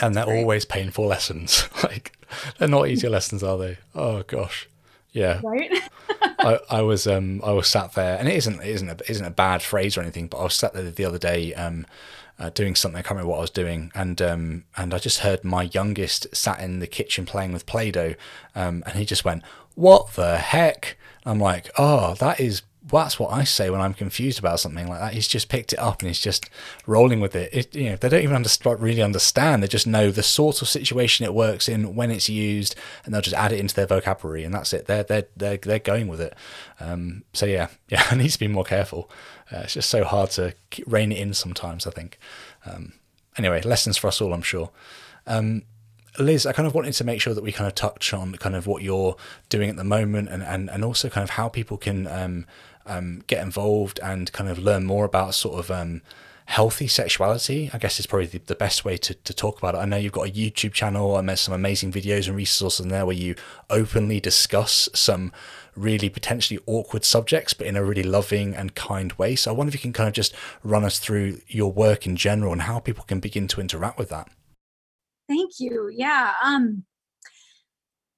[0.00, 1.68] And they're always painful lessons.
[1.82, 2.16] like
[2.58, 3.78] they're not easy lessons, are they?
[3.94, 4.68] Oh gosh.
[5.10, 5.40] Yeah.
[5.42, 5.72] Right.
[6.20, 9.26] I, I was um I was sat there and it isn't it isn't a isn't
[9.26, 11.86] a bad phrase or anything, but I was sat there the other day um
[12.40, 12.98] uh, doing something.
[12.98, 16.34] I can't remember what I was doing, and um, and I just heard my youngest
[16.34, 18.14] sat in the kitchen playing with Play-Doh,
[18.54, 19.42] um, and he just went,
[19.74, 20.96] "What the heck?"
[21.26, 25.00] I'm like, "Oh, that is that's what I say when I'm confused about something like
[25.00, 25.12] that.
[25.12, 26.48] He's just picked it up and he's just
[26.86, 27.52] rolling with it.
[27.52, 28.44] it you know, they don't even
[28.80, 29.62] really understand.
[29.62, 32.74] They just know the sort of situation it works in, when it's used,
[33.04, 34.86] and they'll just add it into their vocabulary, and that's it.
[34.86, 36.34] They're they're they're, they're going with it.
[36.78, 39.10] Um, so yeah, yeah, I need to be more careful.
[39.52, 40.54] Uh, it's just so hard to
[40.86, 41.86] rein it in sometimes.
[41.86, 42.18] I think.
[42.64, 42.94] Um,
[43.36, 44.70] anyway, lessons for us all, I'm sure.
[45.26, 45.64] Um,
[46.18, 48.56] Liz, I kind of wanted to make sure that we kind of touch on kind
[48.56, 49.16] of what you're
[49.48, 52.08] doing at the moment and, and, and also kind of how people can
[52.90, 56.02] um, get involved and kind of learn more about sort of um,
[56.50, 59.78] healthy sexuality, I guess is probably the, the, best way to, to talk about it.
[59.78, 62.90] I know you've got a YouTube channel and there's some amazing videos and resources in
[62.90, 63.36] there where you
[63.70, 65.32] openly discuss some
[65.76, 69.36] really potentially awkward subjects, but in a really loving and kind way.
[69.36, 70.34] So I wonder if you can kind of just
[70.64, 74.08] run us through your work in general and how people can begin to interact with
[74.08, 74.28] that.
[75.28, 75.88] Thank you.
[75.94, 76.32] Yeah.
[76.42, 76.84] Um,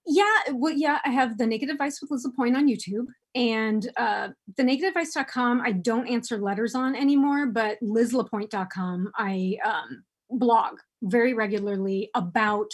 [0.07, 4.29] yeah, well, yeah, I have the Naked Advice with Liz LaPointe on YouTube and uh,
[4.57, 12.11] the nakedadvice.com I don't answer letters on anymore, but lizlapointe.com I um, blog very regularly
[12.15, 12.71] about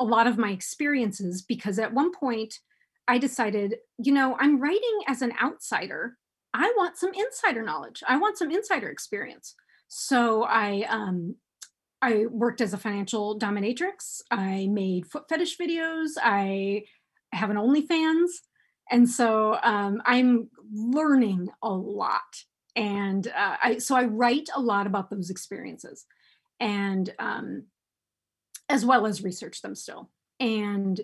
[0.00, 2.54] a lot of my experiences because at one point
[3.06, 6.16] I decided, you know, I'm writing as an outsider.
[6.52, 8.02] I want some insider knowledge.
[8.06, 9.54] I want some insider experience.
[9.86, 11.36] So I um,
[12.00, 14.22] I worked as a financial dominatrix.
[14.30, 16.10] I made foot fetish videos.
[16.22, 16.84] I
[17.32, 18.28] have an OnlyFans.
[18.90, 22.44] And so um, I'm learning a lot.
[22.76, 26.06] And uh, I, so I write a lot about those experiences
[26.60, 27.64] and um,
[28.68, 30.10] as well as research them still.
[30.40, 31.00] And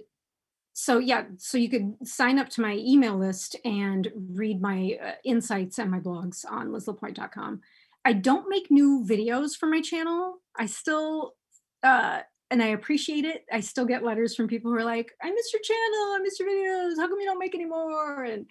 [0.72, 5.12] so, yeah, so you could sign up to my email list and read my uh,
[5.24, 7.60] insights and my blogs on lizlapointe.com.
[8.04, 10.36] I don't make new videos for my channel.
[10.58, 11.34] I still,
[11.82, 13.44] uh, and I appreciate it.
[13.50, 16.38] I still get letters from people who are like, I miss your channel, I miss
[16.38, 16.96] your videos.
[16.98, 18.24] How come you don't make any more?
[18.24, 18.46] And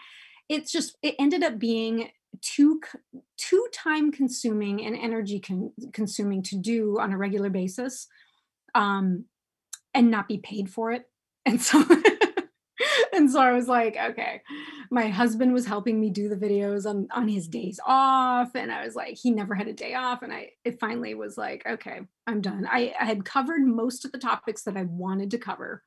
[0.49, 2.09] it's just, it ended up being
[2.41, 2.81] too
[3.37, 8.07] too time consuming and energy con- consuming to do on a regular basis
[8.75, 9.25] um
[9.93, 11.03] and not be paid for it
[11.45, 11.83] and so
[13.23, 14.41] and so I was like, okay.
[14.91, 18.83] My husband was helping me do the videos on on his days off, and I
[18.83, 22.01] was like, he never had a day off, and I it finally was like, okay,
[22.27, 22.67] I'm done.
[22.69, 25.83] I, I had covered most of the topics that I wanted to cover,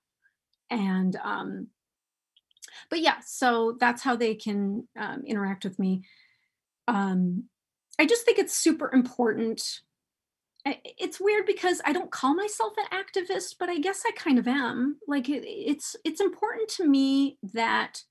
[0.71, 1.67] and um,
[2.89, 6.05] but yeah, so that's how they can um, interact with me.
[6.89, 7.45] Um,
[7.99, 9.81] I just think it's super important
[10.67, 14.49] it's weird because I don't call myself an activist, but I guess I kind of
[14.49, 14.99] am.
[15.07, 18.03] Like it, it's it's important to me that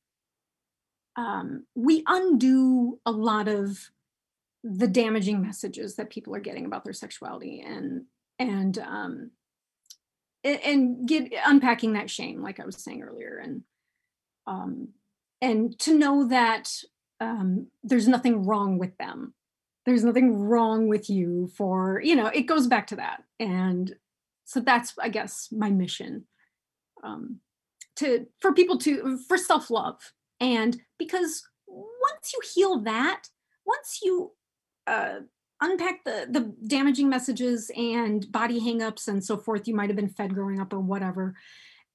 [1.18, 3.90] um, we undo a lot of
[4.64, 8.06] the damaging messages that people are getting about their sexuality and
[8.40, 9.32] and um,
[10.44, 13.64] and get unpacking that shame, like I was saying earlier, and
[14.48, 14.90] um,
[15.42, 16.72] and to know that
[17.20, 19.34] um, there's nothing wrong with them
[19.86, 23.96] there's nothing wrong with you for you know it goes back to that and
[24.46, 26.26] so that's i guess my mission
[27.04, 27.40] um
[27.96, 33.24] to for people to for self-love and because once you heal that
[33.66, 34.32] once you
[34.88, 35.20] uh,
[35.62, 40.10] unpack the the damaging messages and body hangups and so forth you might have been
[40.10, 41.36] fed growing up or whatever.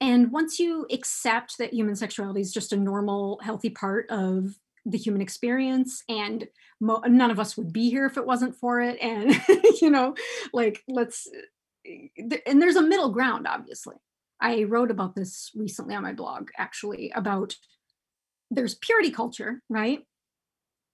[0.03, 4.99] And once you accept that human sexuality is just a normal, healthy part of the
[4.99, 6.49] human experience, and
[6.81, 9.41] mo- none of us would be here if it wasn't for it, and
[9.81, 10.15] you know,
[10.53, 11.29] like let's,
[12.47, 13.97] and there's a middle ground, obviously.
[14.41, 17.55] I wrote about this recently on my blog, actually, about
[18.51, 20.01] there's purity culture, right?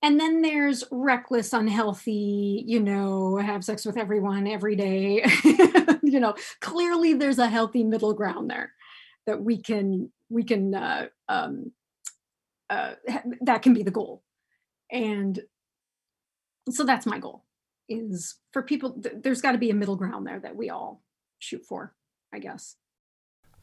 [0.03, 5.25] And then there's reckless, unhealthy, you know, have sex with everyone every day.
[6.03, 8.73] you know, clearly there's a healthy middle ground there
[9.27, 11.73] that we can we can uh, um,
[12.71, 12.95] uh,
[13.43, 14.23] that can be the goal.
[14.91, 15.41] And
[16.71, 17.45] so that's my goal
[17.89, 21.03] is for people th- there's got to be a middle ground there that we all
[21.39, 21.95] shoot for,
[22.35, 22.77] I guess.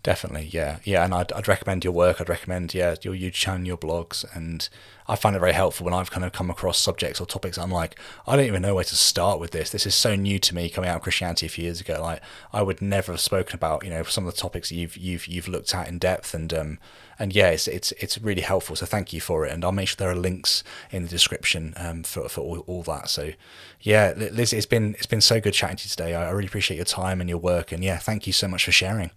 [0.04, 2.20] Definitely, yeah, yeah, and I'd, I'd recommend your work.
[2.20, 4.68] I'd recommend, yeah, your YouTube channel, your blogs, and
[5.08, 7.58] I find it very helpful when I've kind of come across subjects or topics.
[7.58, 7.98] I'm like,
[8.28, 9.70] I don't even know where to start with this.
[9.70, 12.02] This is so new to me, coming out of Christianity a few years ago.
[12.02, 12.22] Like,
[12.52, 15.48] I would never have spoken about, you know, some of the topics you've you've you've
[15.48, 16.80] looked at in depth, and um,
[17.18, 18.76] and yeah, it's it's it's really helpful.
[18.76, 21.76] So thank you for it, and I'll make sure there are links in the description
[21.78, 23.08] um for for all, all that.
[23.08, 23.32] So,
[23.80, 26.14] yeah, Liz, it's been it's been so good chatting to you today.
[26.14, 28.74] I really appreciate your time and your work, and yeah, thank you so much for
[28.74, 29.12] sharing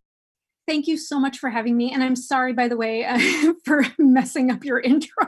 [0.67, 1.93] thank you so much for having me.
[1.93, 3.19] And I'm sorry, by the way, uh,
[3.65, 5.27] for messing up your intro.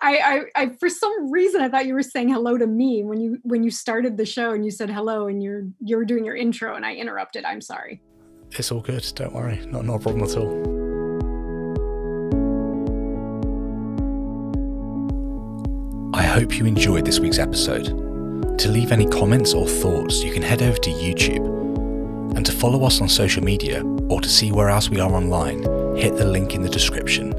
[0.00, 0.16] I,
[0.56, 3.38] I, I, for some reason, I thought you were saying hello to me when you
[3.42, 6.36] when you started the show and you said hello and you're you were doing your
[6.36, 7.44] intro and I interrupted.
[7.44, 8.00] I'm sorry.
[8.52, 9.04] It's all good.
[9.14, 9.66] Don't worry.
[9.66, 10.78] Not no problem at all.
[16.14, 18.58] I hope you enjoyed this week's episode.
[18.58, 21.67] To leave any comments or thoughts, you can head over to YouTube
[22.38, 25.60] and to follow us on social media or to see where else we are online,
[25.96, 27.32] hit the link in the description.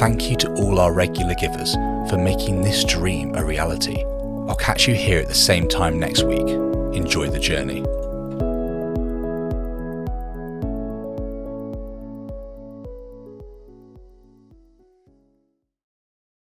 [0.00, 1.74] Thank you to all our regular givers
[2.10, 4.02] for making this dream a reality.
[4.48, 6.48] I'll catch you here at the same time next week.
[6.96, 7.84] Enjoy the journey.